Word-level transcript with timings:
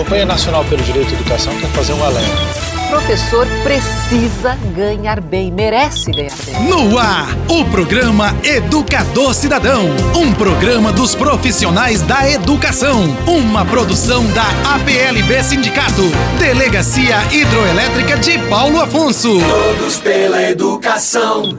Campanha 0.00 0.24
Nacional 0.24 0.64
pelo 0.64 0.82
Direito 0.82 1.10
à 1.10 1.12
Educação 1.12 1.54
quer 1.60 1.68
fazer 1.68 1.92
um 1.92 2.02
alerta 2.02 2.60
professor 2.90 3.46
precisa 3.62 4.56
ganhar 4.74 5.20
bem, 5.20 5.52
merece 5.52 6.10
ganhar 6.10 6.34
bem. 6.44 6.68
No 6.68 6.98
ar, 6.98 7.28
o 7.48 7.64
programa 7.66 8.34
Educador 8.42 9.32
Cidadão, 9.32 9.84
um 10.16 10.34
programa 10.34 10.92
dos 10.92 11.14
profissionais 11.14 12.02
da 12.02 12.28
educação, 12.28 13.16
uma 13.28 13.64
produção 13.64 14.26
da 14.32 14.44
APLB 14.74 15.40
Sindicato, 15.44 16.02
Delegacia 16.40 17.16
Hidroelétrica 17.32 18.18
de 18.18 18.40
Paulo 18.48 18.80
Afonso. 18.80 19.38
Todos 19.38 19.98
pela 19.98 20.42
educação. 20.50 21.56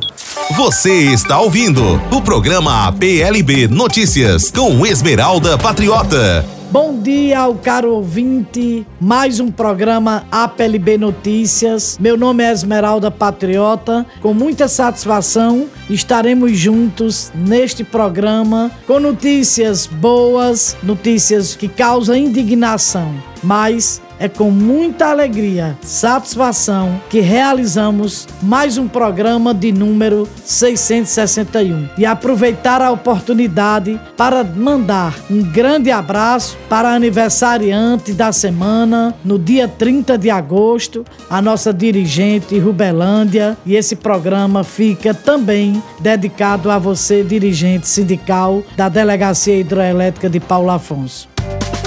Você 0.58 1.14
está 1.14 1.40
ouvindo 1.40 2.02
o 2.12 2.22
programa 2.22 2.88
APLB 2.88 3.70
Notícias 3.70 4.52
com 4.52 4.86
Esmeralda 4.86 5.58
Patriota. 5.58 6.61
Bom 6.72 7.02
dia 7.02 7.38
ao 7.38 7.56
caro 7.56 7.96
ouvinte, 7.96 8.88
mais 8.98 9.42
um 9.42 9.52
programa 9.52 10.24
APLB 10.32 10.98
Notícias. 10.98 11.98
Meu 12.00 12.16
nome 12.16 12.46
é 12.46 12.50
Esmeralda 12.50 13.12
Patriota. 13.12 14.06
Com 14.22 14.34
muita 14.34 14.70
satisfação, 14.70 15.68
estaremos 15.90 16.58
juntos 16.58 17.30
neste 17.36 17.84
programa 17.84 18.72
com 18.88 19.02
notícias 19.02 19.86
boas, 19.86 20.78
notícias 20.82 21.58
que 21.58 21.68
causam 21.68 22.16
indignação, 22.16 23.14
mas 23.44 24.02
é 24.22 24.30
com 24.30 24.52
muita 24.52 25.08
alegria, 25.08 25.76
satisfação 25.82 27.02
que 27.10 27.20
realizamos 27.20 28.28
mais 28.40 28.78
um 28.78 28.88
programa 28.88 29.52
de 29.52 29.72
número 29.72 30.30
661 30.46 31.90
e 31.98 32.06
aproveitar 32.06 32.84
a 32.84 32.92
oportunidade 32.92 34.00
para 34.16 34.44
mandar 34.44 35.16
um 35.28 35.42
grande 35.42 35.90
abraço 35.90 36.56
para 36.70 36.90
a 36.90 36.94
aniversariante 36.94 38.14
da 38.14 38.32
semana, 38.32 39.16
no 39.26 39.40
dia 39.40 39.68
30 39.68 40.20
de 40.20 40.30
agosto, 40.30 41.04
a 41.28 41.42
nossa 41.42 41.74
dirigente 41.74 42.60
Rubelândia, 42.60 43.58
e 43.66 43.76
esse 43.76 43.96
programa 43.96 44.64
fica 44.64 45.16
também 45.16 45.82
dedicado 46.00 46.70
a 46.70 46.78
você, 46.78 47.24
dirigente 47.24 47.88
sindical 47.88 48.64
da 48.78 48.88
Delegacia 48.88 49.60
Hidroelétrica 49.60 50.30
de 50.30 50.40
Paulo 50.40 50.70
Afonso. 50.70 51.28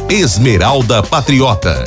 Esmeralda 0.08 1.03
Patriota 1.03 1.84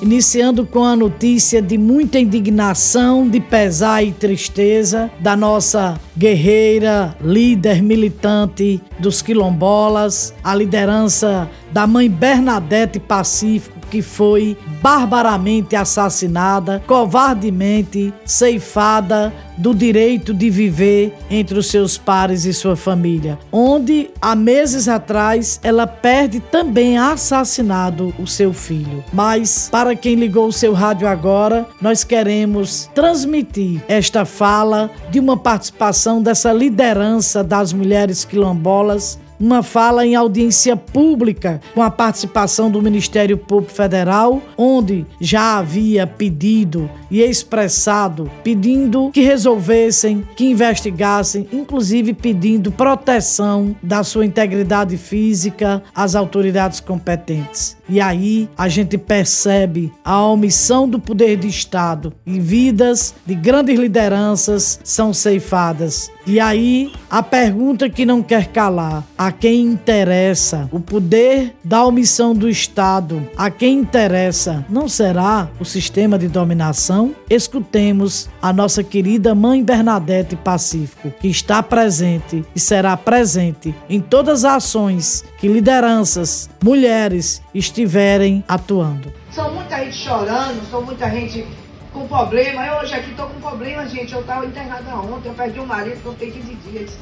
iniciando 0.00 0.64
com 0.64 0.84
a 0.84 0.94
notícia 0.94 1.60
de 1.60 1.76
muita 1.76 2.18
indignação, 2.18 3.28
de 3.28 3.40
pesar 3.40 4.02
e 4.02 4.12
tristeza 4.12 5.10
da 5.18 5.36
nossa 5.36 5.98
guerreira, 6.16 7.16
líder 7.20 7.82
militante 7.82 8.80
dos 8.98 9.22
quilombolas, 9.22 10.34
a 10.42 10.54
liderança 10.54 11.48
da 11.72 11.86
mãe 11.86 12.08
Bernadette 12.08 12.98
Pacífico, 12.98 13.77
que 13.90 14.02
foi 14.02 14.56
barbaramente 14.82 15.74
assassinada, 15.74 16.82
covardemente 16.86 18.12
ceifada 18.24 19.32
do 19.56 19.74
direito 19.74 20.32
de 20.32 20.48
viver 20.48 21.12
entre 21.28 21.58
os 21.58 21.66
seus 21.66 21.98
pares 21.98 22.44
e 22.44 22.54
sua 22.54 22.76
família, 22.76 23.38
onde 23.50 24.10
há 24.20 24.34
meses 24.36 24.88
atrás 24.88 25.58
ela 25.62 25.86
perde 25.86 26.38
também 26.38 26.96
assassinado 26.96 28.14
o 28.18 28.26
seu 28.26 28.52
filho. 28.52 29.04
Mas 29.12 29.68
para 29.70 29.96
quem 29.96 30.14
ligou 30.14 30.46
o 30.46 30.52
seu 30.52 30.72
rádio 30.72 31.08
agora, 31.08 31.66
nós 31.82 32.04
queremos 32.04 32.88
transmitir 32.94 33.82
esta 33.88 34.24
fala 34.24 34.90
de 35.10 35.18
uma 35.18 35.36
participação 35.36 36.22
dessa 36.22 36.52
liderança 36.52 37.42
das 37.42 37.72
mulheres 37.72 38.24
quilombolas 38.24 39.18
uma 39.38 39.62
fala 39.62 40.06
em 40.06 40.14
audiência 40.14 40.76
pública 40.76 41.60
com 41.74 41.82
a 41.82 41.90
participação 41.90 42.70
do 42.70 42.82
Ministério 42.82 43.38
Público 43.38 43.72
Federal, 43.72 44.42
onde 44.56 45.06
já 45.20 45.58
havia 45.58 46.06
pedido 46.06 46.90
e 47.10 47.22
expressado, 47.22 48.30
pedindo 48.42 49.10
que 49.12 49.20
resolvessem, 49.20 50.26
que 50.36 50.50
investigassem, 50.50 51.48
inclusive 51.52 52.12
pedindo 52.12 52.72
proteção 52.72 53.74
da 53.82 54.02
sua 54.02 54.26
integridade 54.26 54.96
física 54.96 55.82
às 55.94 56.14
autoridades 56.14 56.80
competentes. 56.80 57.77
E 57.88 58.00
aí 58.00 58.48
a 58.56 58.68
gente 58.68 58.98
percebe 58.98 59.92
a 60.04 60.22
omissão 60.26 60.88
do 60.88 60.98
poder 60.98 61.36
de 61.36 61.48
Estado 61.48 62.12
e 62.26 62.38
vidas 62.38 63.14
de 63.24 63.34
grandes 63.34 63.78
lideranças 63.78 64.78
são 64.84 65.14
ceifadas. 65.14 66.10
E 66.26 66.38
aí 66.38 66.92
a 67.08 67.22
pergunta 67.22 67.88
que 67.88 68.04
não 68.04 68.22
quer 68.22 68.48
calar: 68.48 69.02
a 69.16 69.32
quem 69.32 69.62
interessa 69.62 70.68
o 70.70 70.78
poder 70.78 71.54
da 71.64 71.84
omissão 71.84 72.34
do 72.34 72.48
Estado? 72.48 73.26
A 73.36 73.50
quem 73.50 73.78
interessa 73.78 74.64
não 74.68 74.88
será 74.88 75.48
o 75.58 75.64
sistema 75.64 76.18
de 76.18 76.28
dominação? 76.28 77.14
Escutemos 77.30 78.28
a 78.42 78.52
nossa 78.52 78.82
querida 78.82 79.34
mãe 79.34 79.62
Bernadette 79.64 80.36
Pacífico, 80.36 81.10
que 81.18 81.28
está 81.28 81.62
presente 81.62 82.44
e 82.54 82.60
será 82.60 82.96
presente 82.96 83.74
em 83.88 84.00
todas 84.00 84.44
as 84.44 84.58
ações 84.58 85.24
que 85.38 85.48
lideranças, 85.48 86.50
mulheres 86.62 87.40
estiverem 87.78 88.42
atuando. 88.48 89.12
São 89.30 89.54
muita 89.54 89.76
gente 89.84 89.96
chorando, 89.96 90.68
são 90.68 90.82
muita 90.82 91.08
gente 91.10 91.46
com 91.92 92.08
problema. 92.08 92.66
Eu 92.66 92.78
hoje 92.78 92.94
aqui 92.94 93.10
estou 93.10 93.26
com 93.28 93.40
problema, 93.40 93.86
gente. 93.86 94.12
Eu 94.12 94.20
estava 94.20 94.44
internada 94.44 94.96
ontem, 94.96 95.28
eu 95.28 95.34
perdi 95.34 95.60
um 95.60 95.66
marido, 95.66 96.16
tem 96.18 96.30
15 96.30 96.54
dias. 96.54 96.98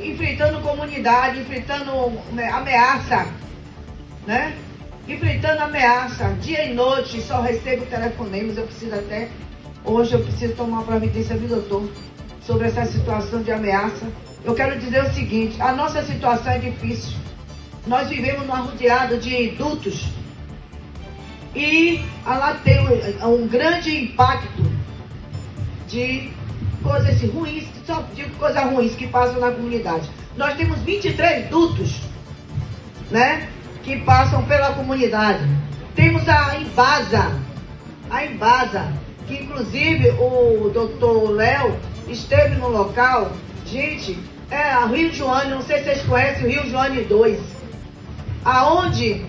Enfrentando 0.00 0.60
comunidade, 0.60 1.40
enfrentando 1.40 1.92
né, 2.32 2.48
ameaça, 2.50 3.28
né? 4.26 4.56
Enfrentando 5.06 5.62
ameaça, 5.62 6.30
dia 6.40 6.64
e 6.64 6.74
noite, 6.74 7.20
só 7.22 7.40
recebo 7.40 7.86
telefonemas, 7.86 8.56
eu 8.56 8.64
preciso 8.64 8.94
até, 8.94 9.28
hoje 9.84 10.14
eu 10.14 10.20
preciso 10.20 10.54
tomar 10.54 10.78
uma 10.78 10.84
providência 10.84 11.36
do 11.36 11.48
doutor 11.48 11.88
sobre 12.42 12.68
essa 12.68 12.84
situação 12.86 13.42
de 13.42 13.52
ameaça. 13.52 14.06
Eu 14.44 14.54
quero 14.54 14.78
dizer 14.78 15.04
o 15.04 15.12
seguinte, 15.12 15.60
a 15.60 15.72
nossa 15.72 16.02
situação 16.02 16.52
é 16.52 16.58
difícil. 16.58 17.29
Nós 17.86 18.08
vivemos 18.08 18.46
num 18.46 18.52
arrodeado 18.52 19.16
de 19.18 19.50
dutos. 19.52 20.08
E 21.54 22.04
lá 22.24 22.58
tem 22.62 22.78
um, 23.24 23.46
grande 23.48 24.04
impacto 24.04 24.70
de 25.88 26.30
coisas 26.82 27.20
ruins, 27.32 27.64
só 27.86 28.04
digo 28.14 28.30
coisas 28.36 28.62
ruins 28.64 28.94
que 28.94 29.06
passam 29.08 29.40
na 29.40 29.50
comunidade. 29.50 30.08
Nós 30.36 30.56
temos 30.56 30.78
23 30.80 31.48
dutos, 31.48 32.02
né? 33.10 33.48
Que 33.82 33.98
passam 34.00 34.44
pela 34.44 34.74
comunidade. 34.74 35.44
Temos 35.94 36.28
a 36.28 36.56
Embasa, 36.56 37.36
a 38.10 38.24
Embasa, 38.24 38.92
que 39.26 39.34
inclusive 39.34 40.10
o 40.10 40.70
doutor 40.72 41.30
Léo 41.30 41.76
esteve 42.08 42.56
no 42.56 42.68
local. 42.68 43.32
Gente, 43.66 44.18
é 44.50 44.62
a 44.62 44.86
Rio 44.86 45.12
Joane, 45.12 45.50
não 45.50 45.62
sei 45.62 45.78
se 45.78 45.84
vocês 45.84 46.02
conhecem 46.02 46.44
o 46.44 46.48
Rio 46.48 46.70
Joane 46.70 47.02
2 47.04 47.59
aonde 48.44 49.24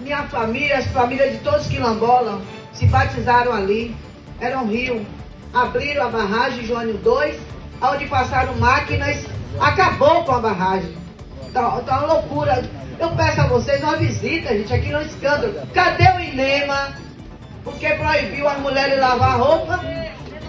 minha 0.00 0.22
família, 0.24 0.78
as 0.78 0.86
famílias 0.86 1.32
de 1.32 1.38
todos 1.38 1.66
quilombola 1.66 2.40
se 2.72 2.86
batizaram 2.86 3.52
ali. 3.52 3.94
Era 4.40 4.58
um 4.58 4.68
rio. 4.68 5.04
Abriram 5.52 6.06
a 6.06 6.08
barragem 6.10 6.66
Joânio 6.66 6.98
2, 6.98 7.40
onde 7.80 8.06
passaram 8.06 8.54
máquinas, 8.56 9.24
acabou 9.58 10.24
com 10.24 10.32
a 10.32 10.40
barragem. 10.40 10.94
Tá, 11.52 11.80
tá 11.80 11.98
uma 11.98 12.14
loucura. 12.14 12.62
Eu 12.98 13.10
peço 13.10 13.40
a 13.40 13.46
vocês 13.46 13.82
uma 13.82 13.96
visita, 13.96 14.54
gente, 14.54 14.72
aqui 14.72 14.90
no 14.90 15.00
escândalo. 15.00 15.54
Cadê 15.72 16.04
o 16.10 16.20
INEMA? 16.20 16.94
Porque 17.64 17.88
proibiu 17.94 18.46
as 18.48 18.58
mulheres 18.58 19.00
lavar 19.00 19.38
roupa, 19.38 19.80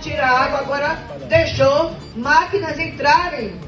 tirar 0.01 0.29
água, 0.29 0.59
agora 0.59 0.97
deixou 1.27 1.93
máquinas 2.15 2.77
entrarem 2.79 3.59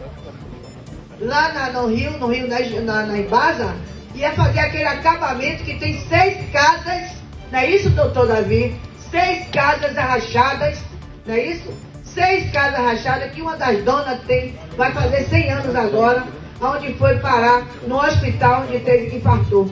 lá 1.19 1.51
na, 1.53 1.71
no 1.71 1.88
rio, 1.88 2.12
no 2.18 2.27
rio 2.27 2.47
na, 2.47 2.59
na, 2.81 3.06
na 3.06 3.18
Embasa, 3.18 3.75
ia 4.15 4.31
fazer 4.33 4.59
aquele 4.59 4.85
acabamento 4.85 5.63
que 5.63 5.77
tem 5.79 6.00
seis 6.07 6.50
casas, 6.51 7.11
não 7.51 7.59
é 7.59 7.69
isso, 7.69 7.89
doutor 7.91 8.27
Davi? 8.27 8.75
Seis 9.09 9.47
casas 9.50 9.97
arrachadas, 9.97 10.79
não 11.25 11.33
é 11.33 11.45
isso? 11.45 11.73
Seis 12.03 12.51
casas 12.51 12.79
rachadas 12.79 13.31
que 13.31 13.41
uma 13.41 13.56
das 13.56 13.83
donas 13.83 14.19
tem, 14.21 14.56
vai 14.75 14.91
fazer 14.91 15.23
100 15.23 15.51
anos 15.51 15.75
agora, 15.75 16.23
onde 16.61 16.94
foi 16.94 17.17
parar 17.19 17.65
no 17.88 17.97
hospital 17.97 18.63
onde 18.63 18.79
teve 18.79 19.09
que 19.09 19.17
infartou. 19.17 19.69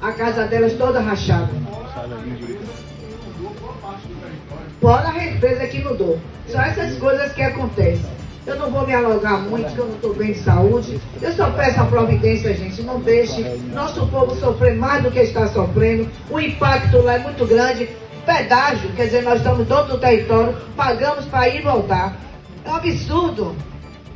A 0.00 0.12
casa 0.12 0.46
delas 0.46 0.74
toda 0.74 1.00
rachada. 1.00 1.50
Fora 4.80 5.08
a 5.08 5.12
represa 5.12 5.66
que 5.68 5.82
mudou. 5.82 6.20
São 6.48 6.60
essas 6.60 6.98
coisas 6.98 7.32
que 7.32 7.42
acontecem. 7.42 8.21
Eu 8.44 8.56
não 8.56 8.70
vou 8.70 8.84
me 8.84 8.92
alugar 8.92 9.40
muito, 9.40 9.66
porque 9.66 9.80
eu 9.80 9.86
não 9.86 9.94
estou 9.94 10.14
bem 10.14 10.32
de 10.32 10.38
saúde. 10.40 11.00
Eu 11.20 11.32
só 11.32 11.50
peço 11.50 11.80
a 11.80 11.84
providência, 11.84 12.52
gente. 12.54 12.82
Não 12.82 13.00
deixe 13.00 13.42
nosso 13.72 14.04
povo 14.08 14.34
sofrer 14.34 14.74
mais 14.74 15.02
do 15.02 15.10
que 15.12 15.20
está 15.20 15.46
sofrendo. 15.48 16.08
O 16.28 16.40
impacto 16.40 16.98
lá 17.02 17.14
é 17.14 17.18
muito 17.18 17.46
grande. 17.46 17.88
Pedágio, 18.26 18.90
quer 18.92 19.06
dizer, 19.06 19.22
nós 19.22 19.38
estamos 19.38 19.66
dentro 19.66 19.84
do 19.84 19.98
território, 19.98 20.56
pagamos 20.76 21.24
para 21.26 21.48
ir 21.48 21.58
e 21.58 21.62
voltar. 21.62 22.16
É 22.64 22.70
um 22.70 22.74
absurdo. 22.76 23.54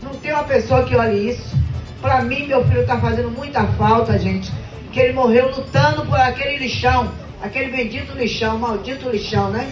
Não 0.03 0.11
tem 0.11 0.33
uma 0.33 0.45
pessoa 0.45 0.85
que 0.85 0.97
olhe 0.97 1.31
isso. 1.31 1.57
Para 2.01 2.23
mim, 2.23 2.47
meu 2.47 2.65
filho 2.67 2.83
está 2.83 2.99
fazendo 2.99 3.31
muita 3.31 3.65
falta, 3.79 4.19
gente. 4.19 4.53
que 4.93 5.01
ele 5.01 5.13
morreu 5.13 5.51
lutando 5.55 6.07
por 6.07 6.19
aquele 6.19 6.57
lixão, 6.57 7.13
aquele 7.43 7.71
bendito 7.71 8.17
lixão, 8.17 8.59
maldito 8.59 9.11
lixão, 9.11 9.51
né? 9.51 9.71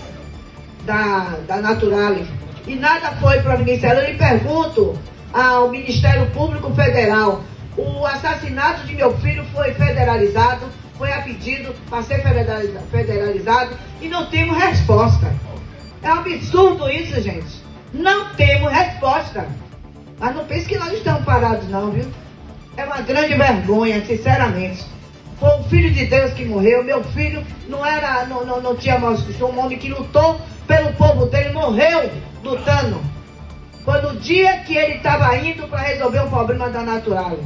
Da, 0.85 1.39
da 1.47 1.57
Naturalis. 1.59 2.27
E 2.67 2.75
nada 2.75 3.13
foi 3.13 3.41
providenciado. 3.41 4.01
Eu 4.01 4.11
lhe 4.11 4.19
pergunto 4.19 4.99
ao 5.33 5.69
Ministério 5.69 6.27
Público 6.31 6.73
Federal, 6.75 7.43
o 7.77 8.07
assassinato 8.07 8.87
de 8.87 8.95
meu 8.95 9.17
filho 9.19 9.45
foi 9.53 9.75
federalizado, 9.75 10.67
foi 10.97 11.13
a 11.13 11.23
pedido 11.23 11.75
para 11.91 12.03
ser 12.03 12.23
federalizado 12.91 13.77
e 14.01 14.09
não 14.09 14.27
temos 14.27 14.57
resposta. 14.57 15.35
É 16.03 16.13
um 16.13 16.19
absurdo 16.19 16.89
isso, 16.89 17.21
gente. 17.21 17.63
Não 17.93 18.33
temos 18.35 18.71
resposta. 18.73 19.47
Mas 20.19 20.35
não 20.37 20.45
pense 20.45 20.67
que 20.67 20.79
nós 20.79 20.93
estamos 20.93 21.25
parados, 21.25 21.69
não, 21.69 21.91
viu? 21.91 22.07
É 22.77 22.85
uma 22.85 23.01
grande 23.01 23.35
vergonha, 23.35 24.05
sinceramente. 24.05 24.85
Foi 25.45 25.59
um 25.59 25.65
filho 25.65 25.91
de 25.91 26.07
Deus 26.07 26.33
que 26.33 26.47
morreu. 26.47 26.83
Meu 26.83 27.05
filho 27.05 27.45
não 27.69 27.85
era, 27.85 28.25
não, 28.25 28.47
não, 28.47 28.63
não 28.63 28.75
tinha 28.75 28.99
mais 28.99 29.21
um 29.43 29.59
homem 29.59 29.77
que 29.77 29.91
lutou 29.91 30.41
pelo 30.67 30.91
povo 30.95 31.27
dele, 31.27 31.53
morreu 31.53 32.11
lutando. 32.43 32.99
Foi 33.85 34.01
no 34.01 34.17
dia 34.21 34.61
que 34.61 34.75
ele 34.75 34.95
estava 34.95 35.37
indo 35.37 35.69
para 35.69 35.81
resolver 35.81 36.21
um 36.21 36.31
problema 36.31 36.71
da 36.71 36.81
natural. 36.81 37.39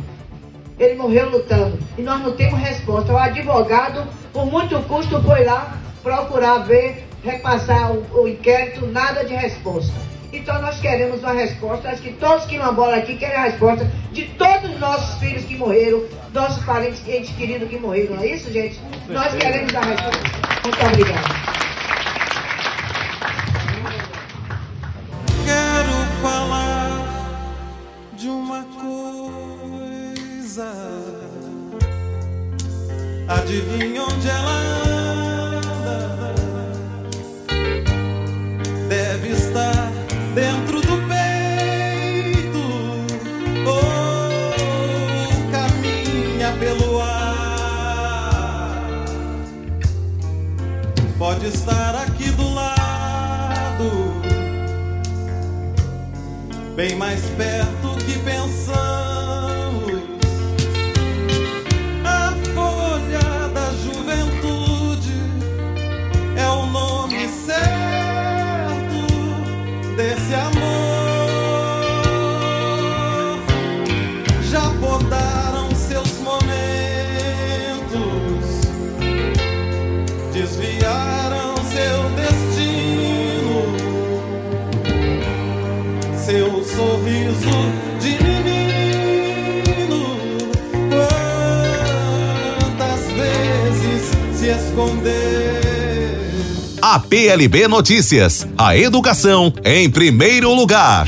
Ele 0.79 0.95
morreu 0.95 1.29
lutando. 1.29 1.77
E 1.99 2.03
nós 2.03 2.23
não 2.23 2.31
temos 2.37 2.61
resposta. 2.61 3.13
O 3.13 3.19
advogado, 3.19 4.07
por 4.33 4.47
muito 4.47 4.79
custo, 4.87 5.21
foi 5.21 5.45
lá 5.45 5.77
procurar 6.01 6.59
ver, 6.59 7.05
repassar 7.25 7.91
o, 7.91 8.23
o 8.23 8.29
inquérito, 8.29 8.87
nada 8.87 9.25
de 9.25 9.35
resposta. 9.35 9.93
Então 10.33 10.61
nós 10.61 10.79
queremos 10.79 11.21
uma 11.21 11.33
resposta, 11.33 11.89
acho 11.89 12.03
que 12.03 12.13
todos 12.13 12.45
que 12.45 12.59
lambola 12.59 12.97
aqui 12.97 13.17
querem 13.17 13.37
a 13.37 13.45
resposta 13.45 13.91
de 14.13 14.25
todos 14.25 14.71
os 14.71 14.79
nossos 14.79 15.19
filhos 15.19 15.45
que 15.45 15.57
morreram, 15.57 16.05
nossos 16.35 16.63
parentes, 16.65 17.07
entes 17.09 17.35
queridos 17.35 17.69
que 17.69 17.79
morreram. 17.79 18.17
Não 18.17 18.23
é 18.23 18.27
isso, 18.29 18.53
gente? 18.53 18.79
Nós 19.09 19.33
queremos 19.35 19.75
a 19.75 19.81
resposta. 19.81 20.21
Muito 20.65 20.87
obrigada. 20.87 21.29
Quero 25.45 25.93
falar 26.21 27.07
de 28.13 28.29
uma 28.29 28.63
coisa. 28.65 28.99
Adivinha 33.29 34.03
onde 34.03 34.29
ela 34.29 34.51
anda? 34.51 34.88
Pode 51.39 51.55
estar 51.55 51.95
aqui 51.95 52.33
do 52.33 52.53
lado, 52.53 53.89
bem 56.75 56.97
mais 56.97 57.21
perto 57.37 57.97
que 58.05 58.19
pensamos. 58.25 58.98
A 96.91 96.99
PLB 96.99 97.69
Notícias, 97.69 98.49
a 98.57 98.75
educação 98.75 99.53
em 99.63 99.91
primeiro 99.91 100.55
lugar. 100.55 101.07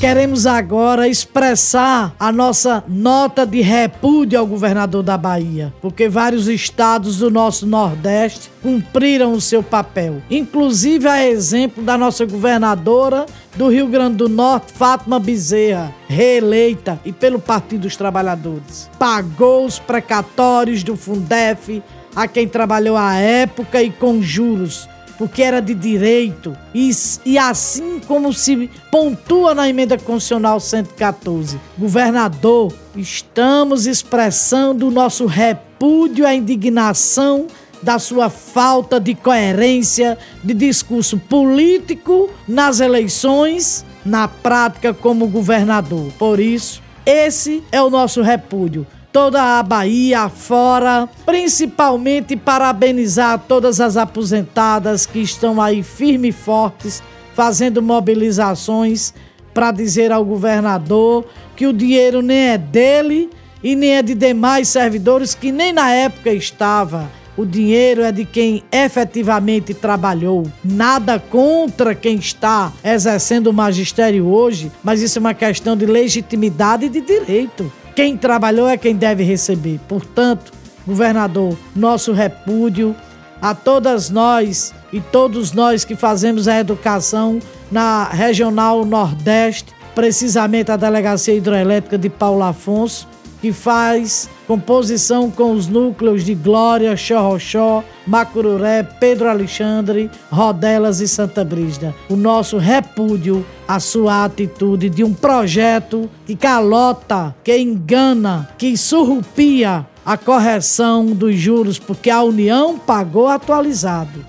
Queremos 0.00 0.48
agora 0.48 1.06
expressar 1.06 2.12
a 2.18 2.32
nossa 2.32 2.82
nota 2.88 3.46
de 3.46 3.60
repúdio 3.60 4.36
ao 4.36 4.44
governador 4.44 5.00
da 5.00 5.16
Bahia, 5.16 5.72
porque 5.80 6.08
vários 6.08 6.48
estados 6.48 7.18
do 7.18 7.30
nosso 7.30 7.68
Nordeste 7.68 8.50
cumpriram 8.60 9.32
o 9.32 9.40
seu 9.40 9.62
papel, 9.62 10.20
inclusive 10.28 11.06
a 11.06 11.24
exemplo 11.24 11.84
da 11.84 11.96
nossa 11.96 12.26
governadora 12.26 13.24
do 13.54 13.68
Rio 13.68 13.86
Grande 13.86 14.16
do 14.16 14.28
Norte, 14.28 14.72
Fátima 14.72 15.20
Bezerra, 15.20 15.94
reeleita 16.08 17.00
e 17.04 17.12
pelo 17.12 17.38
Partido 17.38 17.82
dos 17.82 17.94
Trabalhadores. 17.94 18.90
Pagou 18.98 19.66
os 19.66 19.78
precatórios 19.78 20.82
do 20.82 20.96
Fundef 20.96 21.80
a 22.14 22.28
quem 22.28 22.46
trabalhou 22.46 22.96
à 22.96 23.14
época 23.14 23.82
e 23.82 23.90
com 23.90 24.20
juros, 24.20 24.88
porque 25.22 25.40
era 25.40 25.62
de 25.62 25.72
direito. 25.72 26.52
E, 26.74 26.90
e 27.24 27.38
assim 27.38 28.00
como 28.08 28.32
se 28.32 28.68
pontua 28.90 29.54
na 29.54 29.68
emenda 29.68 29.96
constitucional 29.96 30.58
114, 30.58 31.60
governador, 31.78 32.74
estamos 32.96 33.86
expressando 33.86 34.88
o 34.88 34.90
nosso 34.90 35.24
repúdio 35.26 36.26
à 36.26 36.34
indignação 36.34 37.46
da 37.80 38.00
sua 38.00 38.30
falta 38.30 38.98
de 38.98 39.14
coerência 39.14 40.18
de 40.42 40.54
discurso 40.54 41.16
político 41.16 42.28
nas 42.48 42.80
eleições, 42.80 43.86
na 44.04 44.26
prática 44.26 44.92
como 44.92 45.28
governador. 45.28 46.10
Por 46.18 46.40
isso, 46.40 46.82
esse 47.06 47.62
é 47.70 47.80
o 47.80 47.90
nosso 47.90 48.22
repúdio 48.22 48.84
toda 49.12 49.58
a 49.58 49.62
Bahia 49.62 50.28
fora, 50.28 51.08
principalmente 51.26 52.34
parabenizar 52.34 53.38
todas 53.46 53.80
as 53.80 53.96
aposentadas 53.96 55.04
que 55.04 55.18
estão 55.18 55.60
aí 55.60 55.82
firmes 55.82 56.34
e 56.34 56.38
fortes, 56.38 57.02
fazendo 57.34 57.82
mobilizações 57.82 59.12
para 59.52 59.70
dizer 59.70 60.10
ao 60.10 60.24
governador 60.24 61.26
que 61.54 61.66
o 61.66 61.72
dinheiro 61.72 62.22
nem 62.22 62.48
é 62.50 62.58
dele 62.58 63.28
e 63.62 63.76
nem 63.76 63.96
é 63.96 64.02
de 64.02 64.14
demais 64.14 64.68
servidores 64.68 65.34
que 65.34 65.52
nem 65.52 65.72
na 65.72 65.92
época 65.92 66.32
estava. 66.32 67.10
O 67.36 67.46
dinheiro 67.46 68.02
é 68.02 68.12
de 68.12 68.26
quem 68.26 68.62
efetivamente 68.70 69.72
trabalhou. 69.72 70.44
Nada 70.62 71.18
contra 71.18 71.94
quem 71.94 72.16
está 72.16 72.70
exercendo 72.84 73.46
o 73.46 73.52
magistério 73.52 74.26
hoje, 74.26 74.70
mas 74.84 75.00
isso 75.00 75.18
é 75.18 75.20
uma 75.20 75.34
questão 75.34 75.74
de 75.74 75.86
legitimidade 75.86 76.86
e 76.86 76.88
de 76.90 77.00
direito. 77.00 77.72
Quem 77.94 78.16
trabalhou 78.16 78.68
é 78.68 78.76
quem 78.76 78.96
deve 78.96 79.22
receber. 79.22 79.78
Portanto, 79.86 80.52
governador, 80.86 81.56
nosso 81.74 82.12
repúdio 82.12 82.96
a 83.40 83.54
todas 83.54 84.08
nós 84.08 84.72
e 84.92 85.00
todos 85.00 85.52
nós 85.52 85.84
que 85.84 85.96
fazemos 85.96 86.46
a 86.48 86.58
educação 86.58 87.38
na 87.70 88.04
Regional 88.04 88.84
Nordeste, 88.84 89.72
precisamente 89.94 90.70
a 90.70 90.76
Delegacia 90.76 91.34
Hidroelétrica 91.34 91.98
de 91.98 92.08
Paulo 92.08 92.42
Afonso, 92.42 93.08
que 93.42 93.52
faz 93.52 94.30
composição 94.46 95.28
com 95.28 95.52
os 95.52 95.66
núcleos 95.66 96.24
de 96.24 96.32
Glória, 96.32 96.96
Xorroxó, 96.96 97.82
Macururé, 98.06 98.84
Pedro 98.84 99.28
Alexandre, 99.28 100.08
Rodelas 100.30 101.00
e 101.00 101.08
Santa 101.08 101.44
Brígida. 101.44 101.92
O 102.08 102.14
nosso 102.14 102.56
repúdio 102.56 103.44
à 103.66 103.80
sua 103.80 104.24
atitude 104.24 104.88
de 104.88 105.02
um 105.02 105.12
projeto 105.12 106.08
que 106.24 106.36
calota, 106.36 107.34
que 107.42 107.58
engana, 107.58 108.48
que 108.56 108.76
surrupia 108.76 109.84
a 110.06 110.16
correção 110.16 111.06
dos 111.06 111.34
juros, 111.34 111.80
porque 111.80 112.10
a 112.10 112.22
União 112.22 112.78
pagou 112.78 113.26
atualizado. 113.26 114.24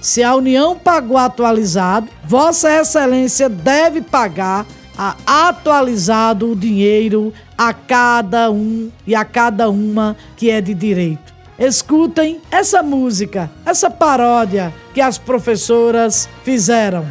Se 0.00 0.22
a 0.22 0.34
União 0.34 0.76
pagou 0.76 1.16
atualizado, 1.16 2.08
Vossa 2.24 2.70
Excelência 2.70 3.48
deve 3.48 4.02
pagar 4.02 4.66
atualizado 4.98 6.50
o 6.50 6.56
dinheiro 6.56 7.32
a 7.56 7.72
cada 7.72 8.50
um 8.50 8.90
e 9.06 9.14
a 9.14 9.24
cada 9.24 9.70
uma 9.70 10.16
que 10.36 10.50
é 10.50 10.60
de 10.60 10.74
direito. 10.74 11.32
Escutem 11.56 12.40
essa 12.50 12.82
música, 12.82 13.50
essa 13.64 13.90
paródia 13.90 14.72
que 14.92 15.00
as 15.00 15.18
professoras 15.18 16.28
fizeram. 16.42 17.06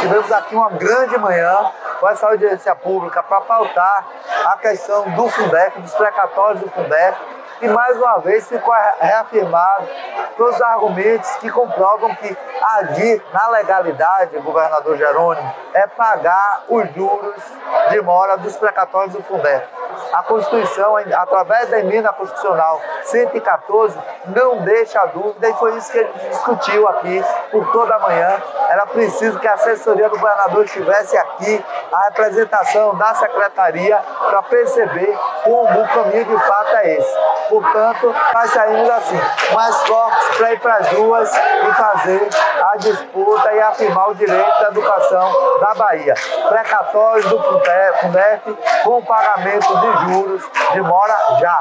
Tivemos 0.00 0.32
aqui 0.32 0.54
uma 0.54 0.70
grande 0.70 1.16
manhã 1.18 1.70
com 1.98 2.08
essa 2.08 2.26
audiência 2.26 2.74
pública 2.74 3.22
para 3.22 3.40
pautar 3.40 4.06
a 4.44 4.58
questão 4.58 5.10
do 5.10 5.28
Fundec, 5.28 5.80
dos 5.80 5.94
precatórios 5.94 6.60
do 6.60 6.70
Fundec 6.70 7.16
E 7.60 7.68
mais 7.68 7.96
uma 7.96 8.18
vez 8.18 8.48
ficou 8.48 8.74
reafirmado 9.00 9.86
todos 10.36 10.56
os 10.56 10.62
argumentos 10.62 11.30
que 11.36 11.50
comprovam 11.50 12.14
que 12.16 12.36
agir 12.78 13.22
na 13.32 13.48
legalidade, 13.48 14.38
governador 14.38 14.96
Jerônimo, 14.96 15.54
é 15.72 15.86
pagar 15.86 16.64
os 16.68 16.92
juros 16.94 17.42
de 17.90 18.00
mora 18.00 18.36
dos 18.36 18.56
precatórios 18.56 19.14
do 19.14 19.22
Fundeb. 19.22 19.64
A 20.12 20.22
Constituição, 20.22 20.96
através 20.96 21.68
da 21.70 21.78
emenda 21.78 22.12
constitucional 22.12 22.80
114, 23.04 23.98
não 24.26 24.58
deixa 24.58 25.04
dúvida, 25.06 25.48
e 25.48 25.54
foi 25.54 25.76
isso 25.76 25.92
que 25.92 25.98
a 25.98 26.02
gente 26.02 26.28
discutiu 26.28 26.88
aqui 26.88 27.24
por 27.50 27.70
toda 27.72 27.94
a 27.94 27.98
manhã. 27.98 28.42
Era 28.68 28.86
preciso 28.86 29.38
que 29.38 29.46
a 29.46 29.54
assessoria 29.54 30.08
do 30.08 30.18
governador 30.18 30.64
estivesse 30.64 31.16
aqui, 31.16 31.64
a 31.92 32.04
representação 32.04 32.94
da 32.96 33.14
secretaria, 33.14 34.00
para 34.28 34.42
perceber 34.42 35.16
como 35.42 35.80
o 35.80 35.88
caminho 35.88 36.24
de 36.24 36.38
fato 36.46 36.76
é 36.76 36.96
esse. 36.96 37.18
Portanto, 37.54 38.12
nós 38.34 38.50
saímos 38.50 38.90
assim, 38.90 39.20
mais 39.52 39.76
fortes 39.86 40.36
para 40.36 40.52
ir 40.52 40.58
para 40.58 40.74
as 40.74 40.88
ruas 40.88 41.30
e 41.32 41.72
fazer 41.72 42.28
a 42.72 42.76
disputa 42.78 43.52
e 43.52 43.60
afirmar 43.60 44.10
o 44.10 44.14
direito 44.16 44.60
da 44.60 44.68
educação 44.70 45.32
da 45.60 45.72
Bahia. 45.74 46.14
Precatórios 46.48 47.26
do 47.26 47.40
FUNDEF 47.40 48.58
com 48.82 49.00
pagamento 49.04 49.72
de 49.78 50.12
juros 50.12 50.42
de 50.72 50.80
mora 50.80 51.16
já. 51.38 51.60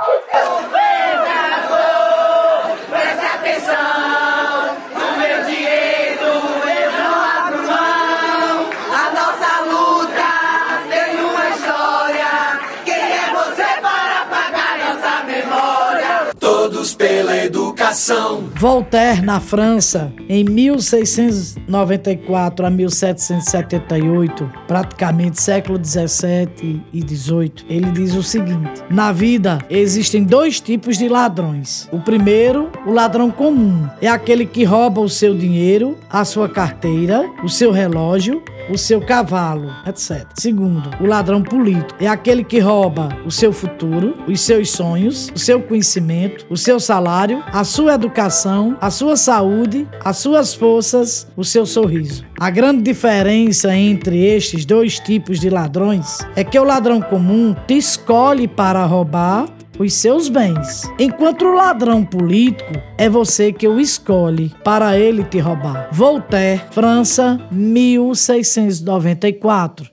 Educação. 18.03 18.52
Voltaire, 18.63 19.21
na 19.21 19.39
França, 19.41 20.13
em 20.29 20.45
1694 20.45 22.65
a 22.65 22.69
1778, 22.69 24.49
praticamente 24.65 25.41
século 25.41 25.77
17 25.77 26.81
e 26.93 27.03
18, 27.03 27.65
ele 27.67 27.91
diz 27.91 28.15
o 28.15 28.23
seguinte: 28.23 28.81
Na 28.89 29.11
vida 29.11 29.59
existem 29.69 30.23
dois 30.23 30.61
tipos 30.61 30.97
de 30.97 31.09
ladrões. 31.09 31.89
O 31.91 31.99
primeiro, 31.99 32.71
o 32.85 32.93
ladrão 32.93 33.29
comum, 33.29 33.85
é 34.01 34.07
aquele 34.07 34.45
que 34.45 34.63
rouba 34.63 35.01
o 35.01 35.09
seu 35.09 35.37
dinheiro, 35.37 35.97
a 36.09 36.23
sua 36.23 36.47
carteira, 36.47 37.29
o 37.43 37.49
seu 37.49 37.69
relógio 37.69 38.41
o 38.69 38.77
seu 38.77 39.01
cavalo, 39.01 39.71
etc. 39.85 40.25
Segundo, 40.35 40.89
o 41.01 41.05
ladrão 41.05 41.41
político 41.41 41.95
é 41.99 42.07
aquele 42.07 42.43
que 42.43 42.59
rouba 42.59 43.09
o 43.25 43.31
seu 43.31 43.51
futuro, 43.51 44.15
os 44.27 44.41
seus 44.41 44.71
sonhos, 44.71 45.31
o 45.35 45.39
seu 45.39 45.61
conhecimento, 45.61 46.45
o 46.49 46.57
seu 46.57 46.79
salário, 46.79 47.43
a 47.51 47.63
sua 47.63 47.95
educação, 47.95 48.52
a 48.79 48.89
sua 48.89 49.15
saúde, 49.15 49.87
as 50.03 50.17
suas 50.17 50.53
forças, 50.53 51.27
o 51.35 51.43
seu 51.43 51.65
sorriso. 51.65 52.23
A 52.39 52.49
grande 52.49 52.83
diferença 52.83 53.75
entre 53.75 54.25
estes 54.25 54.65
dois 54.65 54.99
tipos 54.99 55.39
de 55.39 55.49
ladrões 55.49 56.19
é 56.35 56.43
que 56.43 56.59
o 56.59 56.63
ladrão 56.63 57.01
comum 57.01 57.55
te 57.67 57.77
escolhe 57.77 58.47
para 58.47 58.85
roubar 58.85 59.47
os 59.79 59.93
seus 59.93 60.29
bens. 60.29 60.83
Enquanto 60.99 61.45
o 61.45 61.53
ladrão 61.53 62.03
político 62.03 62.73
é 62.97 63.09
você 63.09 63.51
que 63.51 63.67
o 63.67 63.79
escolhe 63.79 64.51
para 64.63 64.97
ele 64.97 65.23
te 65.23 65.39
roubar. 65.39 65.87
Voltaire, 65.91 66.61
França, 66.71 67.39
1694. 67.51 69.89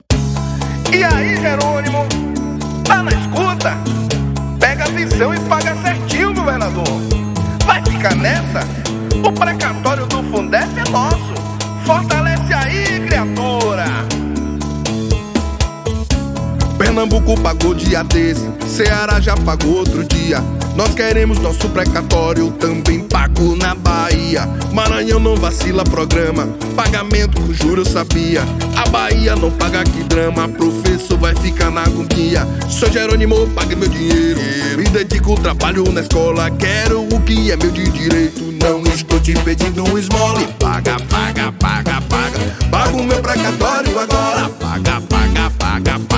E 0.93 1.03
aí, 1.03 1.35
Jerônimo? 1.37 2.05
Tá 2.85 3.01
na 3.01 3.11
escuta? 3.11 3.75
Pega 4.59 4.83
a 4.83 4.89
visão 4.89 5.33
e 5.33 5.39
paga 5.41 5.75
certinho, 5.77 6.33
governador. 6.33 7.10
Vai 8.01 8.09
ficar 8.09 8.15
nessa? 8.15 8.61
O 9.23 9.31
precatório 9.31 10.07
do 10.07 10.23
Fundef 10.23 10.80
Pernambuco 16.91 17.39
pagou 17.39 17.73
dia 17.73 18.03
desse, 18.03 18.45
Ceará 18.67 19.21
já 19.21 19.33
pagou 19.37 19.77
outro 19.77 20.03
dia. 20.03 20.43
Nós 20.75 20.93
queremos 20.93 21.39
nosso 21.39 21.69
precatório 21.69 22.51
também 22.59 22.99
pago 22.99 23.55
na 23.55 23.73
Bahia. 23.73 24.45
Maranhão 24.73 25.17
não 25.17 25.37
vacila 25.37 25.85
programa, 25.85 26.49
pagamento 26.75 27.39
com 27.39 27.53
juros 27.53 27.87
sabia. 27.87 28.41
A 28.75 28.89
Bahia 28.89 29.37
não 29.37 29.49
paga 29.51 29.85
que 29.85 30.03
drama, 30.03 30.49
professor 30.49 31.17
vai 31.17 31.33
ficar 31.33 31.71
na 31.71 31.83
agonia. 31.83 32.45
Sou 32.67 32.91
Jerônimo, 32.91 33.47
pague 33.55 33.73
meu 33.73 33.87
dinheiro. 33.87 34.41
Me 34.77 34.83
dedico, 34.89 35.39
trabalho 35.39 35.89
na 35.93 36.01
escola, 36.01 36.51
quero 36.51 37.03
o 37.03 37.21
que 37.21 37.51
é 37.51 37.55
meu 37.55 37.71
de 37.71 37.89
direito. 37.89 38.53
Não 38.61 38.83
estou 38.93 39.17
te 39.21 39.33
pedindo 39.45 39.81
um 39.85 39.97
esmole. 39.97 40.45
Paga, 40.59 40.97
paga, 41.09 41.53
paga, 41.53 42.01
paga. 42.01 42.39
Paga 42.69 42.97
o 42.97 43.03
meu 43.03 43.21
precatório 43.21 43.97
agora. 43.97 44.49
Paga, 44.49 45.01
paga, 45.01 45.51
paga, 45.57 45.99
paga. 45.99 46.10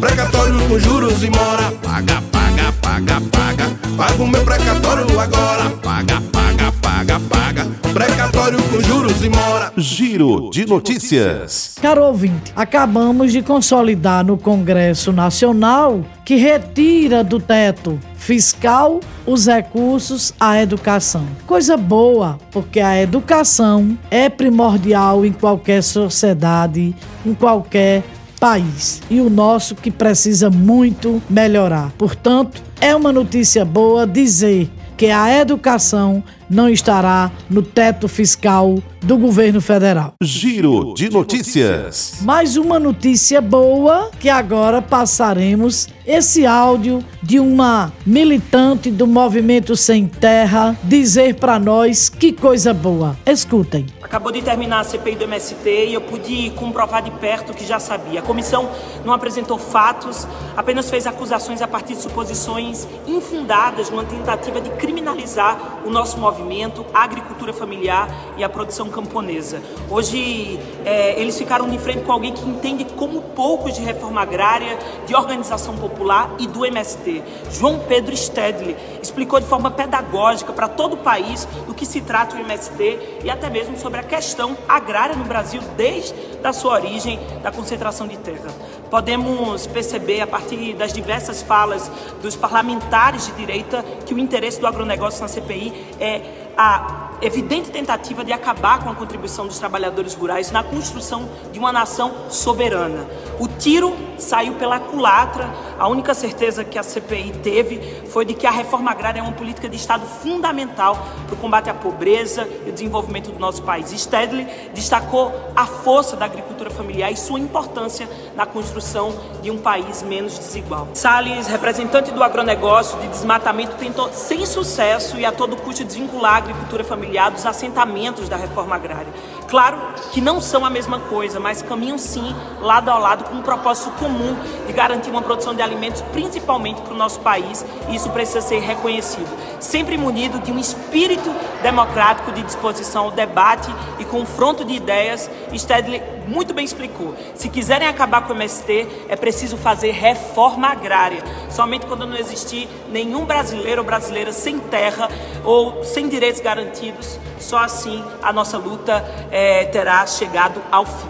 Precatório 0.00 0.68
com 0.68 0.78
juros 0.78 1.22
e 1.22 1.30
mora. 1.30 1.72
Paga, 1.82 2.22
paga, 2.30 2.72
paga, 2.80 3.20
paga. 3.30 3.70
Paga 3.96 4.22
o 4.22 4.26
meu 4.26 4.44
precatório 4.44 5.20
agora. 5.20 5.70
Paga, 5.82 6.20
paga, 6.32 6.72
paga, 6.82 7.20
paga. 7.20 7.66
Precatório 7.92 8.62
com 8.62 8.80
juros 8.80 9.22
e 9.24 9.28
mora. 9.28 9.72
Giro 9.76 10.50
de 10.50 10.66
notícias. 10.66 11.76
Caro 11.80 12.04
ouvinte, 12.04 12.52
acabamos 12.56 13.32
de 13.32 13.40
consolidar 13.40 14.24
no 14.24 14.36
Congresso 14.36 15.12
Nacional 15.12 16.04
que 16.24 16.36
retira 16.36 17.22
do 17.22 17.38
teto 17.38 17.98
fiscal 18.16 19.00
os 19.26 19.46
recursos 19.46 20.32
à 20.40 20.60
educação. 20.60 21.26
Coisa 21.46 21.76
boa, 21.76 22.38
porque 22.50 22.80
a 22.80 23.00
educação 23.00 23.96
é 24.10 24.28
primordial 24.28 25.24
em 25.24 25.32
qualquer 25.32 25.82
sociedade, 25.82 26.96
em 27.24 27.34
qualquer 27.34 28.02
país. 28.44 29.00
E 29.08 29.22
o 29.22 29.30
nosso 29.30 29.74
que 29.74 29.90
precisa 29.90 30.50
muito 30.50 31.22
melhorar. 31.30 31.90
Portanto, 31.96 32.62
é 32.78 32.94
uma 32.94 33.10
notícia 33.10 33.64
boa 33.64 34.06
dizer 34.06 34.70
que 34.98 35.06
a 35.06 35.40
educação 35.40 36.22
não 36.50 36.68
estará 36.68 37.30
no 37.48 37.62
teto 37.62 38.06
fiscal 38.06 38.78
do 39.04 39.18
governo 39.18 39.60
federal. 39.60 40.14
Giro 40.22 40.94
de 40.94 41.10
notícias. 41.10 42.20
Mais 42.22 42.56
uma 42.56 42.78
notícia 42.78 43.40
boa 43.40 44.10
que 44.18 44.30
agora 44.30 44.80
passaremos 44.80 45.88
esse 46.06 46.46
áudio 46.46 47.04
de 47.22 47.38
uma 47.38 47.92
militante 48.04 48.90
do 48.90 49.06
Movimento 49.06 49.76
Sem 49.76 50.06
Terra 50.06 50.76
dizer 50.84 51.36
para 51.36 51.58
nós 51.58 52.08
que 52.08 52.32
coisa 52.32 52.72
boa. 52.72 53.16
Escutem. 53.26 53.86
Acabou 54.02 54.30
de 54.30 54.42
terminar 54.42 54.80
a 54.80 54.84
CPI 54.84 55.16
do 55.16 55.24
MST 55.24 55.68
e 55.86 55.94
eu 55.94 56.00
pude 56.00 56.50
comprovar 56.50 57.02
de 57.02 57.10
perto 57.10 57.50
o 57.50 57.54
que 57.54 57.66
já 57.66 57.80
sabia. 57.80 58.20
A 58.20 58.22
comissão 58.22 58.70
não 59.04 59.12
apresentou 59.12 59.58
fatos, 59.58 60.28
apenas 60.56 60.88
fez 60.88 61.06
acusações 61.06 61.60
a 61.62 61.66
partir 61.66 61.94
de 61.94 62.02
suposições 62.02 62.86
infundadas 63.06 63.90
numa 63.90 64.04
tentativa 64.04 64.60
de 64.60 64.70
criminalizar 64.70 65.82
o 65.84 65.90
nosso 65.90 66.18
movimento, 66.18 66.84
a 66.92 67.02
agricultura 67.02 67.52
familiar 67.52 68.08
e 68.36 68.44
a 68.44 68.48
produção 68.48 68.88
camponesa. 68.94 69.60
Hoje 69.90 70.58
é, 70.84 71.20
eles 71.20 71.36
ficaram 71.36 71.68
de 71.68 71.76
frente 71.78 72.04
com 72.04 72.12
alguém 72.12 72.32
que 72.32 72.48
entende 72.48 72.84
como 72.84 73.20
poucos 73.20 73.74
de 73.74 73.80
reforma 73.80 74.22
agrária, 74.22 74.78
de 75.06 75.14
organização 75.14 75.76
popular 75.76 76.30
e 76.38 76.46
do 76.46 76.64
MST. 76.64 77.22
João 77.50 77.80
Pedro 77.80 78.16
Stedley 78.16 78.76
explicou 79.02 79.40
de 79.40 79.46
forma 79.46 79.70
pedagógica 79.70 80.52
para 80.52 80.68
todo 80.68 80.94
o 80.94 80.98
país 80.98 81.46
do 81.66 81.74
que 81.74 81.84
se 81.84 82.00
trata 82.00 82.36
o 82.36 82.38
MST 82.38 83.20
e 83.24 83.30
até 83.30 83.50
mesmo 83.50 83.76
sobre 83.76 83.98
a 83.98 84.02
questão 84.04 84.56
agrária 84.68 85.16
no 85.16 85.24
Brasil 85.24 85.60
desde 85.76 86.14
a 86.44 86.52
sua 86.52 86.74
origem 86.74 87.18
da 87.42 87.50
concentração 87.50 88.06
de 88.06 88.18
terra. 88.18 88.50
Podemos 88.90 89.66
perceber 89.66 90.20
a 90.20 90.26
partir 90.26 90.74
das 90.74 90.92
diversas 90.92 91.42
falas 91.42 91.90
dos 92.22 92.36
parlamentares 92.36 93.26
de 93.26 93.32
direita 93.32 93.82
que 94.06 94.14
o 94.14 94.18
interesse 94.18 94.60
do 94.60 94.66
agronegócio 94.66 95.22
na 95.22 95.28
CPI 95.28 95.72
é 95.98 96.20
a 96.56 97.13
evidente 97.24 97.70
tentativa 97.70 98.24
de 98.24 98.32
acabar 98.32 98.82
com 98.82 98.90
a 98.90 98.94
contribuição 98.94 99.46
dos 99.46 99.58
trabalhadores 99.58 100.14
rurais 100.14 100.50
na 100.50 100.62
construção 100.62 101.28
de 101.52 101.58
uma 101.58 101.72
nação 101.72 102.12
soberana. 102.28 103.06
O 103.38 103.48
tiro 103.48 103.96
saiu 104.18 104.54
pela 104.54 104.78
culatra. 104.78 105.48
A 105.78 105.88
única 105.88 106.14
certeza 106.14 106.62
que 106.64 106.78
a 106.78 106.82
CPI 106.82 107.32
teve 107.42 108.02
foi 108.10 108.24
de 108.24 108.34
que 108.34 108.46
a 108.46 108.50
reforma 108.50 108.90
agrária 108.90 109.20
é 109.20 109.22
uma 109.22 109.32
política 109.32 109.68
de 109.68 109.76
Estado 109.76 110.06
fundamental 110.06 110.96
para 111.26 111.34
o 111.34 111.38
combate 111.38 111.70
à 111.70 111.74
pobreza 111.74 112.48
e 112.66 112.70
o 112.70 112.72
desenvolvimento 112.72 113.32
do 113.32 113.38
nosso 113.38 113.62
país. 113.62 113.90
Stedley 113.90 114.46
destacou 114.74 115.32
a 115.56 115.66
força 115.66 116.16
da 116.16 116.26
agricultura 116.26 116.70
familiar 116.70 117.10
e 117.10 117.16
sua 117.16 117.40
importância 117.40 118.08
na 118.36 118.46
construção 118.46 119.14
de 119.42 119.50
um 119.50 119.58
país 119.58 120.02
menos 120.02 120.38
desigual. 120.38 120.88
Salles, 120.94 121.46
representante 121.46 122.10
do 122.10 122.22
agronegócio 122.22 122.98
de 123.00 123.08
desmatamento, 123.08 123.76
tentou 123.76 124.12
sem 124.12 124.44
sucesso 124.46 125.18
e 125.18 125.24
a 125.24 125.32
todo 125.32 125.56
custo 125.56 125.84
desvincular 125.84 126.34
a 126.34 126.36
agricultura 126.38 126.84
familiar 126.84 127.13
dos 127.30 127.46
assentamentos 127.46 128.28
da 128.28 128.36
reforma 128.36 128.74
agrária. 128.74 129.12
Claro 129.48 129.78
que 130.12 130.20
não 130.20 130.40
são 130.40 130.64
a 130.64 130.70
mesma 130.70 130.98
coisa, 131.00 131.38
mas 131.38 131.62
caminham 131.62 131.98
sim 131.98 132.34
lado 132.60 132.90
a 132.90 132.98
lado 132.98 133.24
com 133.24 133.36
um 133.36 133.42
propósito 133.42 133.90
comum 133.98 134.36
de 134.66 134.72
garantir 134.72 135.10
uma 135.10 135.22
produção 135.22 135.54
de 135.54 135.62
alimentos, 135.62 136.00
principalmente 136.12 136.80
para 136.80 136.94
o 136.94 136.96
nosso 136.96 137.20
país, 137.20 137.64
e 137.88 137.94
isso 137.94 138.10
precisa 138.10 138.40
ser 138.40 138.60
reconhecido. 138.60 139.28
Sempre 139.60 139.96
munido 139.96 140.38
de 140.40 140.52
um 140.52 140.58
espírito 140.58 141.34
democrático 141.62 142.32
de 142.32 142.42
disposição 142.42 143.04
ao 143.04 143.10
debate 143.10 143.72
e 143.98 144.04
confronto 144.04 144.64
de 144.64 144.74
ideias, 144.74 145.30
Stedley 145.54 146.02
muito 146.26 146.54
bem 146.54 146.64
explicou. 146.64 147.14
Se 147.34 147.48
quiserem 147.48 147.86
acabar 147.86 148.22
com 148.22 148.32
o 148.32 148.36
MST, 148.36 148.86
é 149.08 149.16
preciso 149.16 149.56
fazer 149.56 149.92
reforma 149.92 150.68
agrária. 150.68 151.22
Somente 151.50 151.86
quando 151.86 152.06
não 152.06 152.16
existir 152.16 152.68
nenhum 152.90 153.24
brasileiro 153.24 153.82
ou 153.82 153.86
brasileira 153.86 154.32
sem 154.32 154.58
terra 154.58 155.08
ou 155.44 155.84
sem 155.84 156.08
direitos 156.08 156.40
garantidos, 156.40 157.18
só 157.38 157.58
assim 157.58 158.02
a 158.22 158.32
nossa 158.32 158.56
luta 158.56 159.04
é, 159.34 159.64
terá 159.64 160.06
chegado 160.06 160.62
ao 160.70 160.86
fim. 160.86 161.08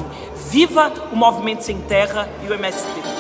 Viva 0.50 0.90
o 1.12 1.16
Movimento 1.16 1.62
Sem 1.62 1.78
Terra 1.82 2.26
e 2.42 2.50
o 2.50 2.54
MST. 2.54 3.13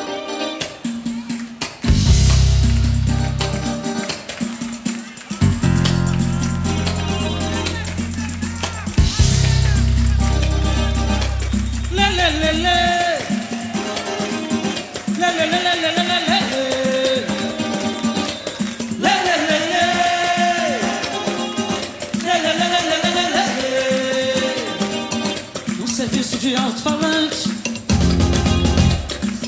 De 26.44 26.54
alto-falante 26.56 27.48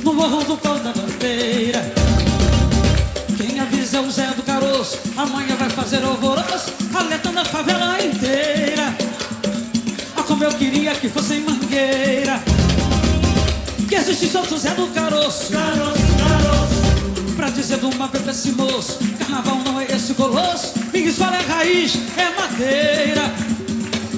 No 0.03 0.15
morro 0.15 0.43
do 0.45 0.57
pão 0.57 0.83
da 0.83 0.95
bandeira. 0.95 1.93
Quem 3.37 3.61
avisa 3.61 3.99
é 3.99 4.01
o 4.01 4.11
Zé 4.11 4.29
do 4.29 4.43
Caroço 4.43 4.99
Amanhã 5.15 5.57
vai 5.57 5.69
fazer 5.69 6.03
alvoroço 6.03 6.73
Alertando 6.95 7.41
a 7.41 7.45
favela 7.45 8.03
inteira. 8.03 8.97
Ah, 10.17 10.23
como 10.23 10.43
eu 10.43 10.51
queria 10.53 10.95
que 10.95 11.11
fosse 11.11 11.35
em 11.35 11.41
Mangueira. 11.41 12.43
Que 13.87 13.97
existisse 13.97 14.35
outro 14.39 14.57
Zé 14.57 14.71
do 14.71 14.87
Caroço 14.87 15.53
Caroço, 15.53 16.01
caroço. 16.17 17.37
Pra 17.37 17.51
dizer 17.51 17.79
de 17.79 17.85
uma 17.85 18.09
pra 18.09 18.31
esse 18.31 18.53
moço 18.53 18.99
Carnaval 19.19 19.59
não 19.59 19.79
é 19.79 19.85
esse 19.85 20.15
goloso 20.15 20.73
Minha 20.95 21.11
escola 21.11 21.37
é 21.37 21.43
raiz, 21.43 21.95
é 22.17 22.41
madeira. 22.41 23.35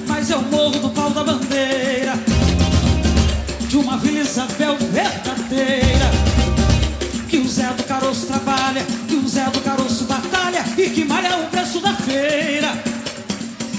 Mas 0.07 0.29
eu 0.29 0.41
morro 0.43 0.79
do 0.79 0.89
pau 0.91 1.09
da 1.09 1.25
bandeira 1.25 2.38
De 3.69 3.77
uma 3.77 3.97
Vila 3.97 4.19
Isabel 4.19 4.75
verdadeira. 4.77 6.11
Que 7.29 7.37
o 7.37 7.47
Zé 7.47 7.67
do 7.67 7.83
Caroço 7.83 8.25
trabalha 8.25 8.83
Que 9.07 9.15
o 9.15 9.27
Zé 9.27 9.45
do 9.45 9.61
Caroço 9.61 10.05
batalha 10.05 10.65
E 10.75 10.89
que 10.89 11.05
malha 11.05 11.37
o 11.37 11.45
preço 11.45 11.79
da 11.79 11.93
feira. 11.93 12.73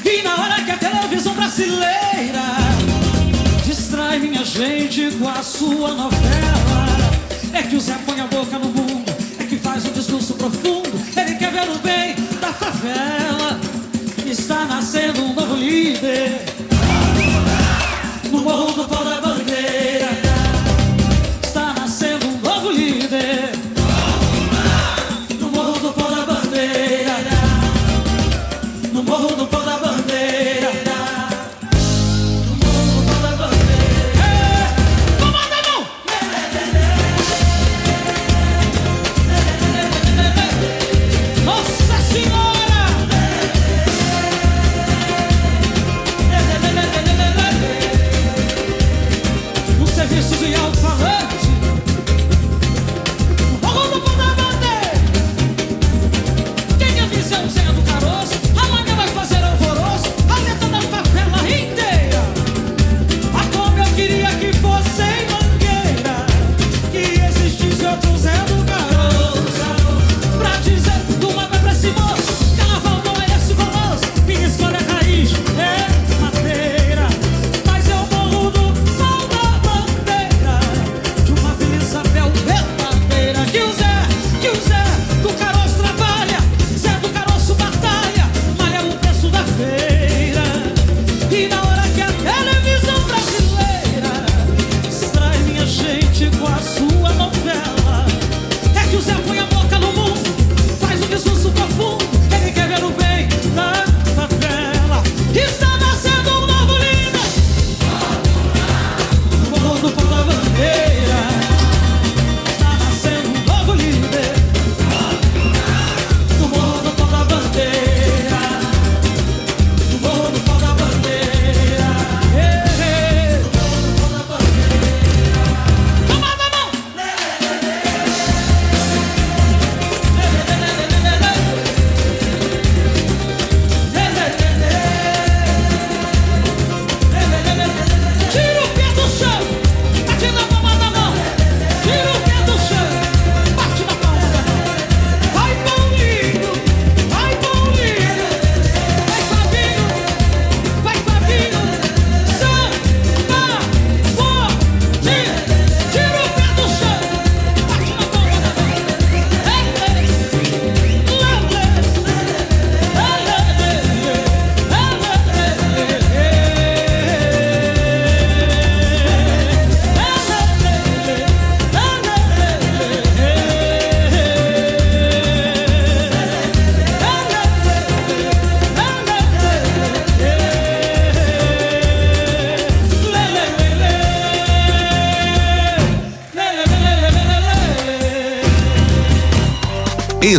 E 0.04 0.22
na 0.22 0.34
hora 0.36 0.62
que 0.62 0.70
a 0.70 0.76
televisão 0.76 1.34
brasileira 1.34 2.40
Distrai 3.66 4.20
minha 4.20 4.44
gente 4.44 5.10
com 5.18 5.28
a 5.28 5.42
sua 5.42 5.94
novela 5.94 6.86
É 7.52 7.62
que 7.62 7.74
o 7.74 7.80
Zé 7.80 7.98
põe 8.06 8.20
a 8.20 8.26
boca 8.28 8.58
no 8.60 8.66
mundo 8.66 9.12
É 9.40 9.44
que 9.44 9.58
faz 9.58 9.84
um 9.84 9.92
discurso 9.92 10.34
profundo 10.34 10.92
Ele 11.16 11.34
quer 11.34 11.50
ver 11.50 11.68
o 11.68 11.78
bem 11.78 12.14
da 12.40 12.52
favela. 12.52 13.60
Está 14.24 14.64
nascendo 14.64 15.22
um 15.22 15.34
novo 15.34 15.56
líder. 15.56 16.40
No 18.30 18.42
morro 18.42 18.72
do 18.72 18.84
pau 18.88 19.04
da 19.04 19.29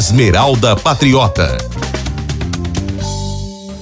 Esmeralda 0.01 0.75
Patriota. 0.75 1.59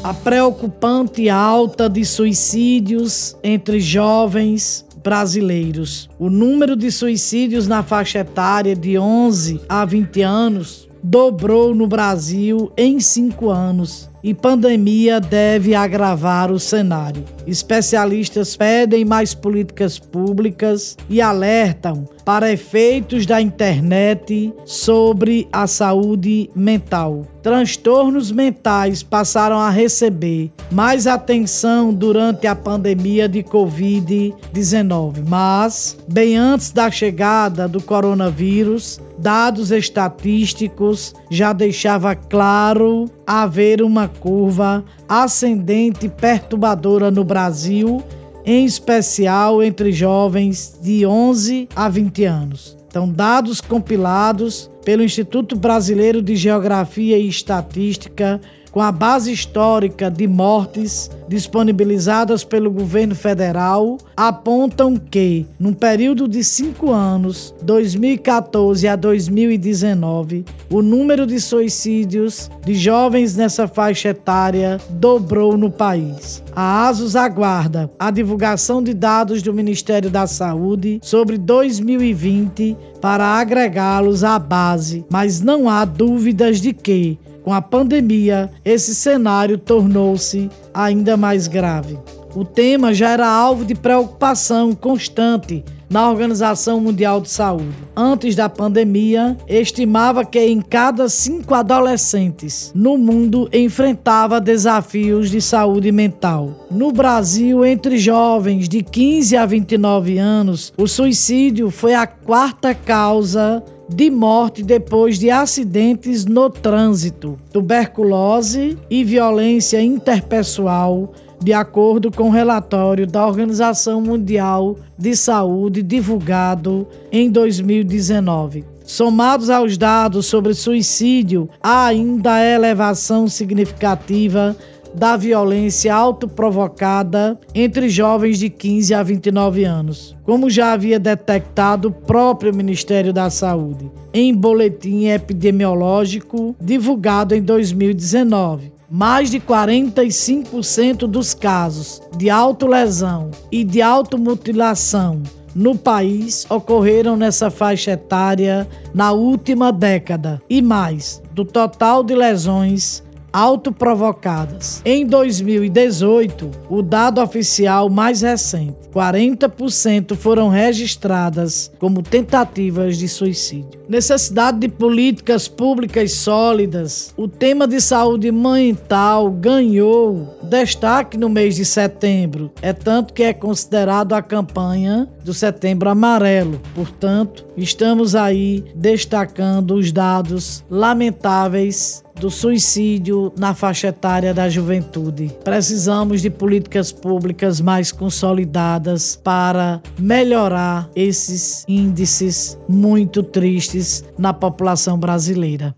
a 0.04 0.14
preocupante 0.14 1.30
alta 1.30 1.88
de 1.90 2.04
suicídios 2.04 3.38
entre 3.42 3.80
jovens 3.80 4.86
brasileiros. 5.02 6.10
O 6.20 6.30
número 6.30 6.76
de 6.76 6.92
suicídios 6.92 7.70
na 7.70 7.84
faixa 7.84 8.20
etária 8.20 8.76
de 8.76 9.00
11 9.00 9.62
a 9.70 9.86
20 9.86 10.22
anos 10.22 10.90
dobrou 11.02 11.74
no 11.74 11.88
Brasil 11.88 12.70
em 12.76 13.00
cinco 13.00 13.50
anos 13.50 14.10
e 14.24 14.34
pandemia 14.34 15.20
deve 15.20 15.74
agravar 15.76 16.52
o 16.52 16.60
cenário. 16.60 17.24
Especialistas 17.48 18.56
pedem 18.56 19.06
mais 19.06 19.34
políticas 19.34 19.98
públicas 19.98 20.98
e 21.10 21.22
alertam 21.22 22.08
para 22.26 22.52
efeitos 22.52 23.26
da 23.26 23.42
internet 23.42 24.54
sobre 24.66 25.48
a 25.52 25.66
saúde 25.66 26.50
mental. 26.56 27.26
Transtornos 27.42 28.32
mentais 28.32 29.02
passaram 29.02 29.58
a 29.58 29.70
receber 29.70 30.52
mais 30.70 31.08
atenção 31.08 31.94
durante 31.94 32.46
a 32.46 32.56
pandemia 32.56 33.28
de 33.28 33.42
Covid-19, 33.42 35.24
mas, 35.28 35.98
bem 36.08 36.38
antes 36.38 36.72
da 36.72 36.92
chegada 36.92 37.68
do 37.68 37.82
coronavírus, 37.82 39.00
dados 39.18 39.72
estatísticos 39.72 41.14
já 41.32 41.54
deixava 41.54 42.16
claro 42.16 43.10
haver 43.26 43.82
uma 43.82 44.08
curva 44.10 44.84
ascendente 45.08 46.10
perturbadora 46.10 47.10
no 47.10 47.24
Brasil, 47.24 48.04
em 48.46 48.66
especial 48.66 49.62
entre 49.64 49.92
jovens 49.92 50.78
de 50.82 51.06
11 51.06 51.70
a 51.76 51.88
20 51.88 52.26
anos. 52.26 52.78
Então, 52.88 53.08
dados 53.08 53.62
compilados 53.62 54.70
pelo 54.84 55.04
Instituto 55.04 55.56
Brasileiro 55.56 56.22
de 56.22 56.36
Geografia 56.36 57.18
e 57.18 57.30
Estatística 57.30 58.42
com 58.72 58.82
a 58.82 58.92
base 58.92 59.32
histórica 59.32 60.10
de 60.10 60.28
mortes 60.28 61.10
disponibilizadas 61.28 62.44
pelo 62.44 62.72
governo 62.72 63.16
federal, 63.16 63.98
apontam 64.18 64.98
que, 64.98 65.46
num 65.60 65.74
período 65.74 66.28
de 66.28 66.44
cinco 66.44 66.92
anos, 66.92 67.54
2014 67.62 68.88
a 68.88 68.96
2019, 68.96 70.44
o 70.70 70.82
número 70.82 71.28
de 71.28 71.40
suicídios 71.40 72.50
de 72.66 72.74
jovens 72.74 73.36
nessa 73.36 73.68
faixa 73.68 74.10
etária 74.10 74.80
dobrou 74.90 75.58
no 75.58 75.70
país. 75.70 76.44
A 76.56 76.88
ASUS 76.88 77.16
aguarda 77.16 77.90
a 77.98 78.12
divulgação 78.12 78.82
de 78.84 78.94
dados 78.94 79.42
do 79.42 79.54
Ministério 79.54 80.10
da 80.10 80.28
Saúde 80.28 81.00
sobre 81.02 81.38
2020 81.38 82.76
para 83.02 83.26
agregá-los 83.26 84.24
à 84.24 84.38
base, 84.38 85.06
mas 85.10 85.42
não 85.42 85.70
há 85.70 85.86
dúvidas 85.86 86.60
de 86.60 86.74
que 86.74 87.18
com 87.50 87.54
a 87.54 87.62
pandemia, 87.64 88.52
esse 88.64 88.94
cenário 88.94 89.58
tornou-se 89.58 90.50
ainda 90.72 91.18
mais 91.18 91.48
grave. 91.48 91.98
O 92.36 92.46
tema 92.46 92.94
já 92.94 93.10
era 93.10 93.28
alvo 93.28 93.66
de 93.66 93.74
preocupação 93.74 94.76
constante 94.76 95.64
na 95.90 96.10
Organização 96.10 96.80
Mundial 96.80 97.20
de 97.20 97.30
Saúde. 97.30 97.74
Antes 97.96 98.36
da 98.36 98.48
pandemia, 98.48 99.38
estimava 99.48 100.24
que 100.24 100.40
em 100.40 100.62
cada 100.62 101.10
cinco 101.10 101.54
adolescentes 101.54 102.72
no 102.76 102.98
mundo 102.98 103.50
enfrentava 103.52 104.40
desafios 104.40 105.30
de 105.30 105.42
saúde 105.42 105.92
mental. 105.92 106.68
No 106.70 106.92
Brasil, 106.92 107.66
entre 107.66 107.98
jovens 107.98 108.70
de 108.70 108.84
15 108.84 109.36
a 109.36 109.46
29 109.46 110.18
anos, 110.18 110.74
o 110.78 110.88
suicídio 110.88 111.72
foi 111.72 111.94
a 111.94 112.06
quarta 112.06 112.74
causa 112.76 113.64
de 113.90 114.10
morte 114.12 114.62
depois 114.62 115.18
de 115.18 115.32
acidentes 115.32 116.26
no 116.26 116.50
trânsito, 116.50 117.38
tuberculose 117.52 118.78
e 118.90 119.04
violência 119.04 119.82
interpessoal, 119.82 121.12
de 121.42 121.54
acordo 121.54 122.12
com 122.12 122.24
o 122.24 122.32
relatório 122.32 123.08
da 123.08 123.26
Organização 123.26 124.02
Mundial 124.02 124.76
de 124.98 125.16
Saúde 125.16 125.82
divulgado 125.82 126.88
em 127.12 127.30
2019. 127.32 128.66
Somados 128.84 129.50
aos 129.50 129.78
dados 129.78 130.26
sobre 130.26 130.54
suicídio, 130.54 131.48
há 131.62 131.86
ainda 131.86 132.34
a 132.34 132.46
elevação 132.46 133.28
significativa 133.28 134.56
da 134.94 135.16
violência 135.16 135.94
autoprovocada 135.94 137.40
entre 137.54 137.90
jovens 137.90 138.40
de 138.40 138.50
15 138.50 138.94
a 138.94 139.04
29 139.04 139.64
anos, 139.64 140.16
como 140.24 140.50
já 140.50 140.74
havia 140.74 141.00
detectado 141.00 141.90
o 141.90 141.92
próprio 141.92 142.54
Ministério 142.54 143.14
da 143.14 143.30
Saúde 143.30 143.92
em 144.14 144.34
boletim 144.34 145.06
epidemiológico 145.06 146.56
divulgado 146.60 147.36
em 147.36 147.42
2019. 147.42 148.79
Mais 148.90 149.30
de 149.30 149.40
45% 149.40 151.06
dos 151.06 151.34
casos 151.34 152.02
de 152.18 152.30
autolesão 152.30 153.30
e 153.52 153.64
de 153.64 153.82
automutilação 153.82 155.22
no 155.54 155.76
país 155.78 156.46
ocorreram 156.50 157.16
nessa 157.16 157.50
faixa 157.52 157.92
etária 157.92 158.68
na 158.94 159.12
última 159.12 159.72
década. 159.72 160.42
E 160.50 160.62
mais 160.62 161.22
do 161.34 161.46
total 161.46 162.04
de 162.04 162.16
lesões 162.16 163.04
autoprovocadas. 163.32 164.82
Em 164.86 165.06
2018, 165.06 166.50
o 166.70 166.82
dado 166.82 167.22
oficial 167.22 167.90
mais 167.90 168.22
recente, 168.22 168.78
40% 168.94 170.16
foram 170.16 170.50
registradas 170.50 171.72
como 171.80 172.02
tentativas 172.02 172.98
de 172.98 173.08
suicídio. 173.08 173.80
Necessidade 173.88 174.60
de 174.60 174.68
políticas 174.68 175.48
públicas 175.48 176.14
sólidas. 176.14 177.14
O 177.18 177.28
tema 177.28 177.68
de 177.68 177.80
saúde 177.82 178.32
mental 178.32 179.32
ganhou 179.32 180.38
destaque 180.44 181.18
no 181.18 181.30
mês 181.30 181.56
de 181.56 181.66
setembro. 181.66 182.52
É 182.62 182.74
tanto 182.74 183.14
que 183.14 183.24
é 183.24 183.34
considerado 183.34 184.14
a 184.14 184.22
campanha 184.22 185.08
do 185.24 185.34
Setembro 185.34 185.90
Amarelo. 185.90 186.60
Portanto, 186.74 187.46
estamos 187.56 188.16
aí 188.16 188.64
destacando 188.76 189.76
os 189.76 189.92
dados 189.92 190.64
lamentáveis 190.70 192.04
do 192.20 192.30
suicídio 192.30 193.34
na 193.38 193.56
faixa 193.56 193.88
etária 193.88 194.34
da 194.34 194.50
juventude. 194.50 195.32
Precisamos 195.44 196.22
de 196.22 196.30
políticas 196.30 196.92
públicas 196.92 197.62
mais 197.62 197.92
consolidadas 197.92 199.16
para 199.16 199.82
melhorar 199.98 200.90
esses 200.96 201.64
índices 201.68 202.58
muito 202.68 203.24
tristes 203.24 204.04
na 204.18 204.34
população 204.34 204.98
brasileira. 204.98 205.76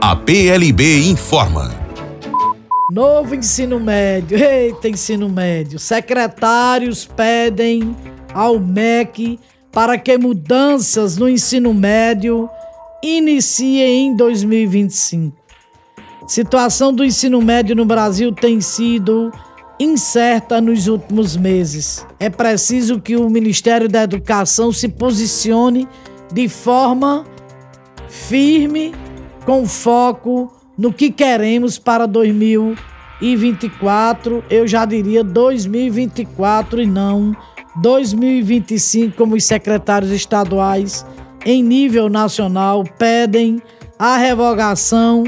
A 0.00 0.14
PLB 0.14 1.08
informa. 1.08 1.74
Novo 2.90 3.34
ensino 3.34 3.80
médio. 3.80 4.38
Eita, 4.38 4.88
ensino 4.88 5.28
médio. 5.28 5.78
Secretários 5.78 7.04
pedem 7.04 7.96
ao 8.32 8.60
MEC 8.60 9.40
para 9.72 9.98
que 9.98 10.16
mudanças 10.16 11.16
no 11.18 11.28
ensino 11.28 11.74
médio 11.74 12.48
inicie 13.06 13.82
em 13.82 14.16
2025. 14.16 15.36
Situação 16.26 16.92
do 16.92 17.04
ensino 17.04 17.40
médio 17.40 17.76
no 17.76 17.84
Brasil 17.84 18.32
tem 18.32 18.60
sido 18.60 19.30
incerta 19.78 20.60
nos 20.60 20.88
últimos 20.88 21.36
meses. 21.36 22.04
É 22.18 22.28
preciso 22.28 23.00
que 23.00 23.14
o 23.16 23.30
Ministério 23.30 23.88
da 23.88 24.02
Educação 24.02 24.72
se 24.72 24.88
posicione 24.88 25.86
de 26.32 26.48
forma 26.48 27.24
firme, 28.08 28.92
com 29.44 29.64
foco 29.66 30.52
no 30.76 30.92
que 30.92 31.08
queremos 31.10 31.78
para 31.78 32.06
2024. 32.06 34.42
Eu 34.50 34.66
já 34.66 34.84
diria 34.84 35.22
2024 35.22 36.82
e 36.82 36.86
não 36.86 37.36
2025, 37.76 39.16
como 39.16 39.36
os 39.36 39.44
secretários 39.44 40.10
estaduais 40.10 41.06
em 41.46 41.62
nível 41.62 42.08
nacional 42.08 42.82
pedem 42.98 43.62
a 43.96 44.16
revogação 44.16 45.22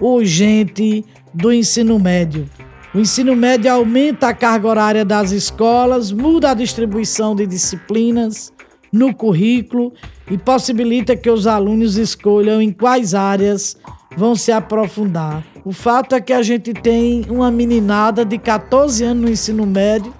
urgente 0.00 1.04
do 1.34 1.52
ensino 1.52 1.98
médio. 1.98 2.48
O 2.94 3.00
ensino 3.00 3.36
médio 3.36 3.70
aumenta 3.70 4.28
a 4.28 4.34
carga 4.34 4.66
horária 4.66 5.04
das 5.04 5.30
escolas, 5.30 6.10
muda 6.10 6.52
a 6.52 6.54
distribuição 6.54 7.36
de 7.36 7.46
disciplinas 7.46 8.50
no 8.90 9.14
currículo 9.14 9.92
e 10.30 10.38
possibilita 10.38 11.14
que 11.14 11.28
os 11.28 11.46
alunos 11.46 11.98
escolham 11.98 12.62
em 12.62 12.72
quais 12.72 13.14
áreas 13.14 13.76
vão 14.16 14.34
se 14.34 14.50
aprofundar. 14.50 15.44
O 15.66 15.72
fato 15.72 16.14
é 16.14 16.20
que 16.22 16.32
a 16.32 16.42
gente 16.42 16.72
tem 16.72 17.26
uma 17.28 17.50
meninada 17.50 18.24
de 18.24 18.38
14 18.38 19.04
anos 19.04 19.22
no 19.22 19.30
ensino 19.30 19.66
médio, 19.66 20.14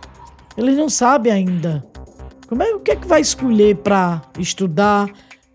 eles 0.58 0.76
não 0.76 0.90
sabem 0.90 1.32
ainda. 1.32 1.82
Como 2.46 2.62
é 2.62 2.70
o 2.74 2.80
que 2.80 2.90
é 2.90 2.96
que 2.96 3.06
vai 3.06 3.22
escolher 3.22 3.76
para 3.76 4.20
estudar? 4.38 5.08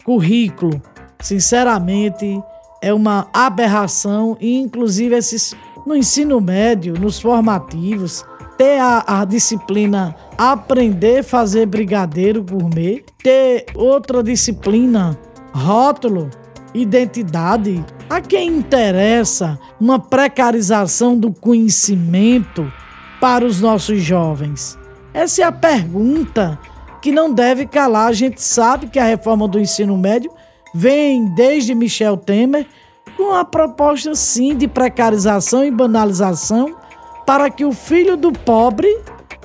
Currículo, 0.04 0.82
sinceramente, 1.20 2.42
é 2.82 2.94
uma 2.94 3.28
aberração 3.34 4.38
e 4.40 4.60
inclusive 4.60 5.16
esses 5.16 5.56
no 5.86 5.96
ensino 5.96 6.40
médio, 6.40 6.94
nos 7.00 7.20
formativos, 7.20 8.26
ter 8.58 8.80
a, 8.80 9.04
a, 9.22 9.26
disciplina 9.26 10.16
aprender 10.38 11.20
a 11.20 11.24
fazer 11.24 11.66
brigadeiro 11.66 12.44
gourmet, 12.44 13.04
ter 13.22 13.66
outra 13.76 14.24
disciplina, 14.24 15.18
rótulo, 15.54 16.30
identidade? 16.74 17.84
A 18.10 18.22
quem 18.22 18.58
interessa 18.58 19.60
uma 19.80 20.00
precarização 20.00 21.18
do 21.18 21.32
conhecimento 21.34 22.72
para 23.20 23.46
os 23.46 23.60
nossos 23.60 24.02
jovens? 24.02 24.78
Essa 25.14 25.42
é 25.44 25.46
a 25.46 25.52
pergunta 25.52 26.60
que 27.04 27.12
não 27.12 27.34
deve 27.34 27.66
calar. 27.66 28.08
A 28.08 28.14
gente 28.14 28.42
sabe 28.42 28.88
que 28.88 28.98
a 28.98 29.04
reforma 29.04 29.46
do 29.46 29.60
ensino 29.60 29.98
médio 29.98 30.32
vem 30.74 31.26
desde 31.36 31.76
Michel 31.76 32.16
Temer 32.16 32.66
com 33.18 33.34
a 33.34 33.44
proposta 33.44 34.16
sim 34.16 34.56
de 34.56 34.70
precarização 34.70 35.66
e 35.66 35.70
banalização 35.70 36.78
para 37.26 37.50
que 37.50 37.66
o 37.66 37.74
filho 37.74 38.16
do 38.16 38.32
pobre 38.32 38.88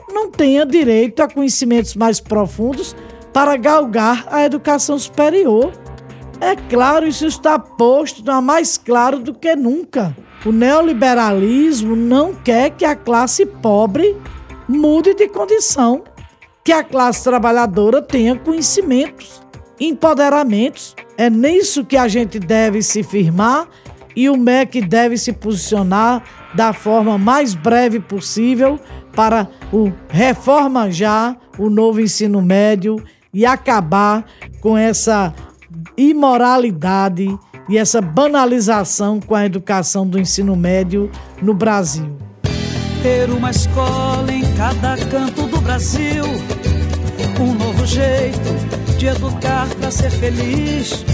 não 0.09 0.31
tenha 0.31 0.65
direito 0.65 1.21
a 1.21 1.29
conhecimentos 1.29 1.97
mais 1.97 2.21
profundos 2.21 2.95
para 3.33 3.57
galgar 3.57 4.25
a 4.31 4.45
educação 4.45 4.97
superior. 4.97 5.73
É 6.41 6.55
claro, 6.55 7.09
isso 7.09 7.27
está 7.27 7.59
posto, 7.59 8.21
está 8.21 8.41
mais 8.41 8.79
claro 8.79 9.19
do 9.19 9.35
que 9.35 9.57
nunca. 9.57 10.17
O 10.47 10.53
neoliberalismo 10.53 11.97
não 11.97 12.33
quer 12.33 12.71
que 12.71 12.85
a 12.85 12.95
classe 12.95 13.45
pobre 13.45 14.17
mude 14.69 15.13
de 15.15 15.29
condição, 15.29 16.05
que 16.65 16.73
a 16.73 16.85
classe 16.85 17.25
trabalhadora 17.25 18.03
tenha 18.03 18.37
conhecimentos, 18.37 19.43
empoderamentos. 19.81 20.95
É 21.17 21.31
nisso 21.31 21.85
que 21.85 21.97
a 21.97 22.09
gente 22.09 22.39
deve 22.39 22.83
se 22.83 23.03
firmar 23.03 23.69
e 24.15 24.29
o 24.29 24.37
MEC 24.37 24.81
deve 24.81 25.17
se 25.17 25.33
posicionar 25.33 26.23
da 26.55 26.73
forma 26.73 27.17
mais 27.17 27.55
breve 27.55 28.01
possível 28.01 28.81
para 29.15 29.49
o 29.73 29.93
reforma 30.09 30.91
já 30.91 31.37
o 31.59 31.69
novo 31.69 32.01
ensino 32.01 32.41
médio 32.41 33.03
e 33.33 33.45
acabar 33.45 34.25
com 34.61 34.77
essa 34.77 35.35
imoralidade 35.97 37.29
e 37.69 37.77
essa 37.77 38.01
banalização 38.01 39.21
com 39.21 39.35
a 39.35 39.45
educação 39.45 40.07
do 40.07 40.19
ensino 40.19 40.57
médio 40.57 41.11
no 41.43 41.53
Brasil. 41.53 42.17
Ter 43.03 43.31
uma 43.31 43.51
escola 43.51 44.33
em 44.33 44.48
cada 44.59 44.97
canto 44.97 45.47
do 45.47 45.61
Brasil, 45.61 46.25
um 47.39 47.55
novo 47.55 47.87
jeito 47.87 48.99
de 48.99 49.07
educar 49.07 49.69
para 49.79 49.89
ser 49.89 50.11
feliz. 50.11 51.05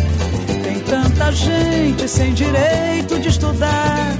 Tem 0.62 0.80
tanta 0.80 1.30
gente 1.30 2.08
sem 2.08 2.32
direito 2.32 3.20
de 3.20 3.28
estudar. 3.28 4.16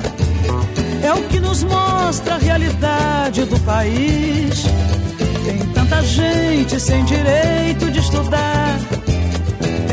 É 1.02 1.10
o 1.10 1.22
que 1.22 1.40
nos 1.40 1.64
mostra 1.64 2.34
a 2.34 2.38
realidade 2.38 3.46
do 3.46 3.58
país. 3.60 4.64
Tem 5.42 5.58
tanta 5.72 6.02
gente 6.02 6.78
sem 6.78 7.02
direito 7.06 7.90
de 7.90 8.00
estudar. 8.00 8.78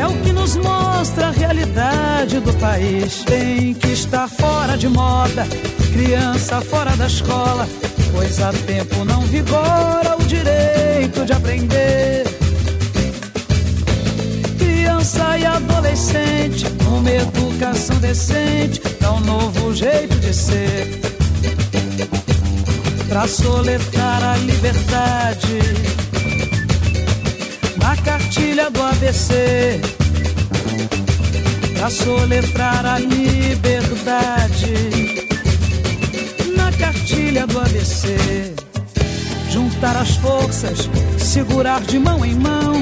É 0.02 0.08
o 0.08 0.18
que 0.24 0.32
nos 0.32 0.56
mostra 0.56 1.28
a 1.28 1.30
realidade 1.30 2.40
do 2.40 2.52
país. 2.54 3.24
Tem 3.24 3.72
que 3.76 3.90
estar 3.90 4.28
fora 4.28 4.76
de 4.76 4.88
moda, 4.88 5.46
criança 5.94 6.60
fora 6.60 6.98
da 6.98 7.06
escola, 7.06 7.68
pois 8.12 8.42
há 8.42 8.52
tempo 8.52 9.06
não 9.06 9.22
vigora 9.22 10.18
o 10.20 10.24
direito 10.24 11.24
de 11.24 11.34
aprender. 11.34 12.24
Criança 14.58 15.38
e 15.38 15.46
adolescente, 15.46 16.66
uma 16.88 17.12
educação 17.12 17.98
decente, 17.98 18.82
dá 19.00 19.12
um 19.14 19.20
novo 19.20 19.72
jeito 19.72 20.16
de 20.16 20.34
ser 20.34 21.00
pra 23.08 23.28
soletrar 23.28 24.24
a 24.24 24.38
liberdade 24.38 26.01
na 27.92 27.98
cartilha 27.98 28.70
do 28.70 28.82
ABC 28.82 29.82
pra 31.74 31.90
soletrar 31.90 32.86
a 32.86 32.98
liberdade. 32.98 34.74
Na 36.56 36.72
cartilha 36.72 37.46
do 37.46 37.60
ABC 37.60 38.54
juntar 39.50 39.98
as 39.98 40.16
forças 40.16 40.90
segurar 41.18 41.82
de 41.82 42.00
mão 42.00 42.24
em 42.24 42.34
mão 42.34 42.82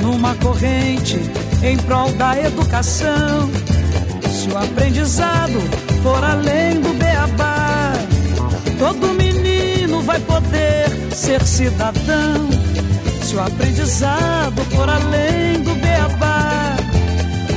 numa 0.00 0.34
corrente 0.36 1.20
em 1.62 1.76
prol 1.76 2.10
da 2.12 2.40
educação. 2.40 3.50
Se 4.30 4.48
o 4.48 4.56
aprendizado 4.56 5.60
for 6.02 6.24
além 6.24 6.80
do 6.80 6.94
beabá 6.94 7.92
Todo 8.78 9.12
menino 9.14 10.00
vai 10.02 10.20
poder 10.20 10.88
ser 11.12 11.42
cidadão 11.42 12.67
se 13.28 13.36
o 13.36 13.40
aprendizado 13.40 14.64
for 14.74 14.88
além 14.88 15.60
do 15.60 15.74
beabá. 15.74 16.74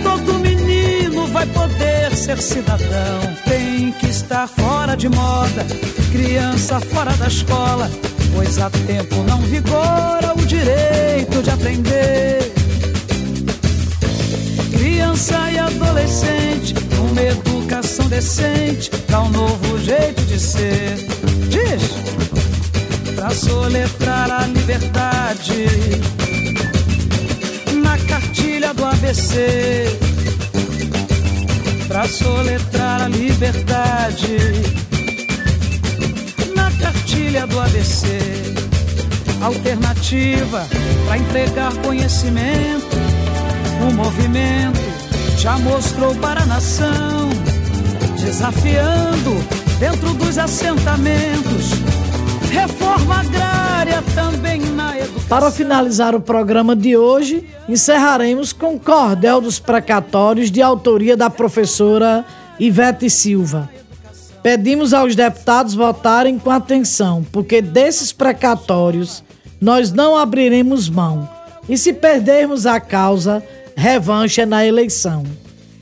Todo 0.03 0.33
menino 0.39 1.25
vai 1.27 1.45
poder 1.45 2.13
ser 2.13 2.37
cidadão. 2.39 3.21
Tem 3.45 3.93
que 3.93 4.07
estar 4.07 4.49
fora 4.49 4.97
de 4.97 5.07
moda, 5.07 5.65
criança 6.11 6.81
fora 6.81 7.13
da 7.13 7.27
escola, 7.27 7.89
pois 8.35 8.59
há 8.59 8.69
tempo 8.69 9.15
não 9.23 9.39
vigora 9.43 10.33
o 10.35 10.45
direito 10.45 11.41
de 11.41 11.49
aprender. 11.49 12.51
Criança 14.73 15.51
e 15.51 15.57
adolescente, 15.57 16.75
uma 16.99 17.21
educação 17.21 18.09
decente, 18.09 18.91
dá 19.07 19.21
um 19.21 19.29
novo 19.29 19.79
jeito 19.79 20.21
de 20.25 20.37
ser. 20.37 20.97
Diz! 21.47 22.30
Pra 23.21 23.29
soletrar 23.29 24.31
a 24.31 24.47
liberdade 24.47 25.67
na 27.83 27.95
cartilha 27.95 28.73
do 28.73 28.83
ABC. 28.83 29.85
Pra 31.87 32.07
soletrar 32.07 33.03
a 33.03 33.07
liberdade 33.07 34.37
na 36.55 36.71
cartilha 36.71 37.45
do 37.45 37.59
ABC. 37.59 38.17
Alternativa 39.39 40.67
para 41.05 41.17
entregar 41.19 41.75
conhecimento. 41.75 42.97
O 43.87 43.93
movimento 43.93 44.81
já 45.37 45.59
mostrou 45.59 46.15
para 46.15 46.41
a 46.41 46.45
nação, 46.47 47.29
desafiando 48.19 49.45
dentro 49.79 50.11
dos 50.15 50.39
assentamentos. 50.39 51.80
Reforma 52.51 53.21
agrária 53.21 54.03
também 54.13 54.59
na 54.59 54.97
educação. 54.99 55.27
Para 55.29 55.49
finalizar 55.49 56.13
o 56.13 56.19
programa 56.19 56.75
de 56.75 56.97
hoje, 56.97 57.47
encerraremos 57.69 58.51
com 58.51 58.77
Cordel 58.77 59.39
dos 59.39 59.57
Precatórios, 59.57 60.51
de 60.51 60.61
autoria 60.61 61.15
da 61.15 61.29
professora 61.29 62.25
Ivete 62.59 63.09
Silva. 63.09 63.69
Pedimos 64.43 64.93
aos 64.93 65.15
deputados 65.15 65.73
votarem 65.73 66.37
com 66.37 66.51
atenção, 66.51 67.25
porque 67.31 67.61
desses 67.61 68.11
precatórios 68.11 69.23
nós 69.61 69.93
não 69.93 70.17
abriremos 70.17 70.89
mão. 70.89 71.29
E 71.69 71.77
se 71.77 71.93
perdermos 71.93 72.65
a 72.65 72.81
causa, 72.81 73.41
revanche 73.77 74.45
na 74.45 74.65
eleição. 74.65 75.23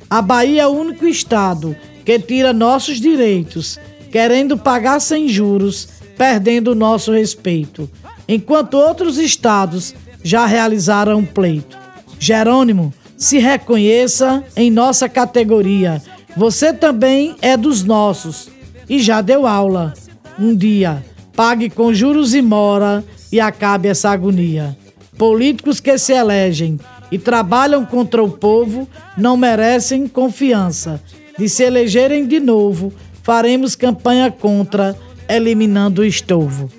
A 0.07 0.21
Bahia 0.21 0.63
é 0.63 0.67
o 0.67 0.71
único 0.71 1.07
estado 1.07 1.75
que 2.05 2.19
tira 2.19 2.53
nossos 2.53 2.99
direitos, 2.99 3.79
querendo 4.11 4.55
pagar 4.57 4.99
sem 4.99 5.27
juros, 5.27 5.98
perdendo 6.19 6.71
o 6.71 6.75
nosso 6.75 7.13
respeito, 7.13 7.89
enquanto 8.27 8.73
outros 8.73 9.17
estados 9.17 9.95
já 10.21 10.45
realizaram 10.45 11.19
um 11.19 11.25
pleito. 11.25 11.77
Jerônimo, 12.19 12.93
se 13.15 13.37
reconheça 13.37 14.43
em 14.53 14.69
nossa 14.69 15.07
categoria. 15.07 16.01
Você 16.35 16.73
também 16.73 17.37
é 17.41 17.55
dos 17.55 17.85
nossos 17.85 18.49
e 18.89 18.99
já 18.99 19.21
deu 19.21 19.47
aula. 19.47 19.93
Um 20.37 20.53
dia, 20.53 21.01
pague 21.33 21.69
com 21.69 21.93
juros 21.93 22.33
e 22.33 22.41
mora 22.41 23.01
e 23.31 23.39
acabe 23.39 23.87
essa 23.87 24.09
agonia. 24.09 24.77
Políticos 25.17 25.79
que 25.79 25.97
se 25.97 26.11
elegem 26.11 26.77
e 27.09 27.17
trabalham 27.17 27.85
contra 27.85 28.21
o 28.21 28.29
povo 28.29 28.89
não 29.17 29.37
merecem 29.37 30.05
confiança. 30.05 31.01
De 31.37 31.47
se 31.47 31.63
elegerem 31.63 32.27
de 32.27 32.41
novo, 32.41 32.91
faremos 33.23 33.73
campanha 33.73 34.29
contra, 34.29 34.97
eliminando 35.29 36.01
o 36.01 36.05
estorvo. 36.05 36.69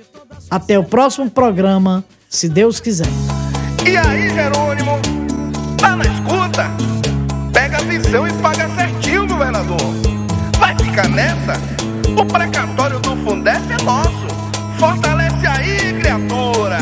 Até 0.50 0.78
o 0.78 0.84
próximo 0.84 1.30
programa, 1.30 2.04
se 2.28 2.48
Deus 2.48 2.80
quiser. 2.80 3.06
E 3.86 3.96
aí, 3.96 4.28
Jerônimo? 4.30 4.98
Tá 5.78 5.94
na 5.94 6.04
escuta? 6.04 6.70
Pega 7.52 7.78
a 7.78 7.82
visão 7.82 8.26
e 8.26 8.32
paga 8.34 8.68
certinho, 8.74 9.26
governador. 9.26 9.80
Vai 10.58 10.76
ficar 10.76 11.08
nessa? 11.08 11.52
O 12.16 12.24
precatório 12.26 12.98
do 12.98 13.16
Fundef 13.24 13.62
é 13.72 13.82
nosso. 13.84 14.26
Fortalece 14.78 15.46
aí, 15.46 15.92
criatura. 16.00 16.78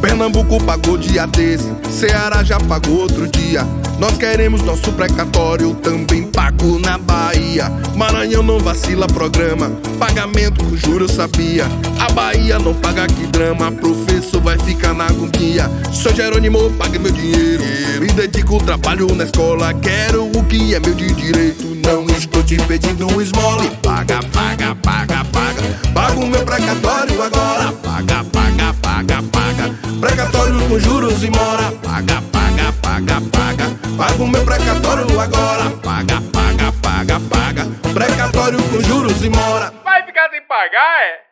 Pernambuco 0.00 0.62
pagou 0.64 0.96
dia 0.96 1.26
desse, 1.26 1.70
Ceará 1.90 2.42
já 2.42 2.58
pagou 2.58 3.00
outro 3.00 3.28
dia. 3.28 3.66
Nós 4.00 4.16
queremos 4.16 4.62
nosso 4.62 4.90
precatório 4.92 5.74
também 5.74 6.22
pago 6.22 6.78
na 6.78 6.96
Bahia. 6.96 7.70
Maranhão 7.94 8.42
não 8.42 8.58
vacila 8.58 9.06
programa, 9.06 9.70
pagamento 9.98 10.64
com 10.64 10.74
juros 10.74 11.12
sabia. 11.12 11.66
A 11.98 12.10
Bahia 12.10 12.58
não 12.58 12.72
paga 12.72 13.06
que 13.06 13.26
drama, 13.26 13.70
professor 13.70 14.40
vai 14.40 14.56
ficar 14.58 14.94
na 14.94 15.04
agonia. 15.04 15.70
Sou 15.92 16.14
Jerônimo, 16.14 16.70
pague 16.78 16.98
meu 16.98 17.12
dinheiro. 17.12 17.62
Me 18.00 18.06
dedico 18.06 18.56
trabalho 18.64 19.14
na 19.14 19.24
escola, 19.24 19.74
quero 19.74 20.24
o 20.24 20.44
que 20.44 20.74
é 20.74 20.80
meu 20.80 20.94
de 20.94 21.12
direito. 21.12 21.66
Não 21.86 22.06
estou 22.16 22.42
te 22.42 22.56
pedindo 22.56 23.06
um 23.06 23.20
esmola. 23.20 23.64
Paga, 23.82 24.20
paga, 24.32 24.74
paga, 24.76 25.24
paga. 25.26 25.62
Paga 25.92 26.18
o 26.18 26.26
meu 26.26 26.42
precatório 26.46 27.22
agora. 27.22 27.70
Paga, 27.72 28.24
paga, 28.24 28.74
paga, 28.80 29.22
paga. 29.24 29.74
Precatório 30.00 30.68
com 30.68 30.78
juros 30.78 31.22
e 31.22 31.28
mora. 31.28 31.70
Paga, 31.82 32.22
paga, 32.32 32.39
paga, 32.82 33.20
paga. 33.32 33.64
Paga 33.96 34.22
o 34.22 34.26
meu 34.28 34.44
precatório 34.44 35.20
agora. 35.20 35.70
Paga, 35.82 36.20
paga, 36.32 36.72
paga, 36.82 37.20
paga. 37.20 37.66
Precatório 37.92 38.58
com 38.70 38.80
juros 38.82 39.22
e 39.24 39.28
mora. 39.30 39.72
Vai 39.84 40.04
ficar 40.04 40.28
sem 40.30 40.42
pagar, 40.42 41.02
é? 41.02 41.29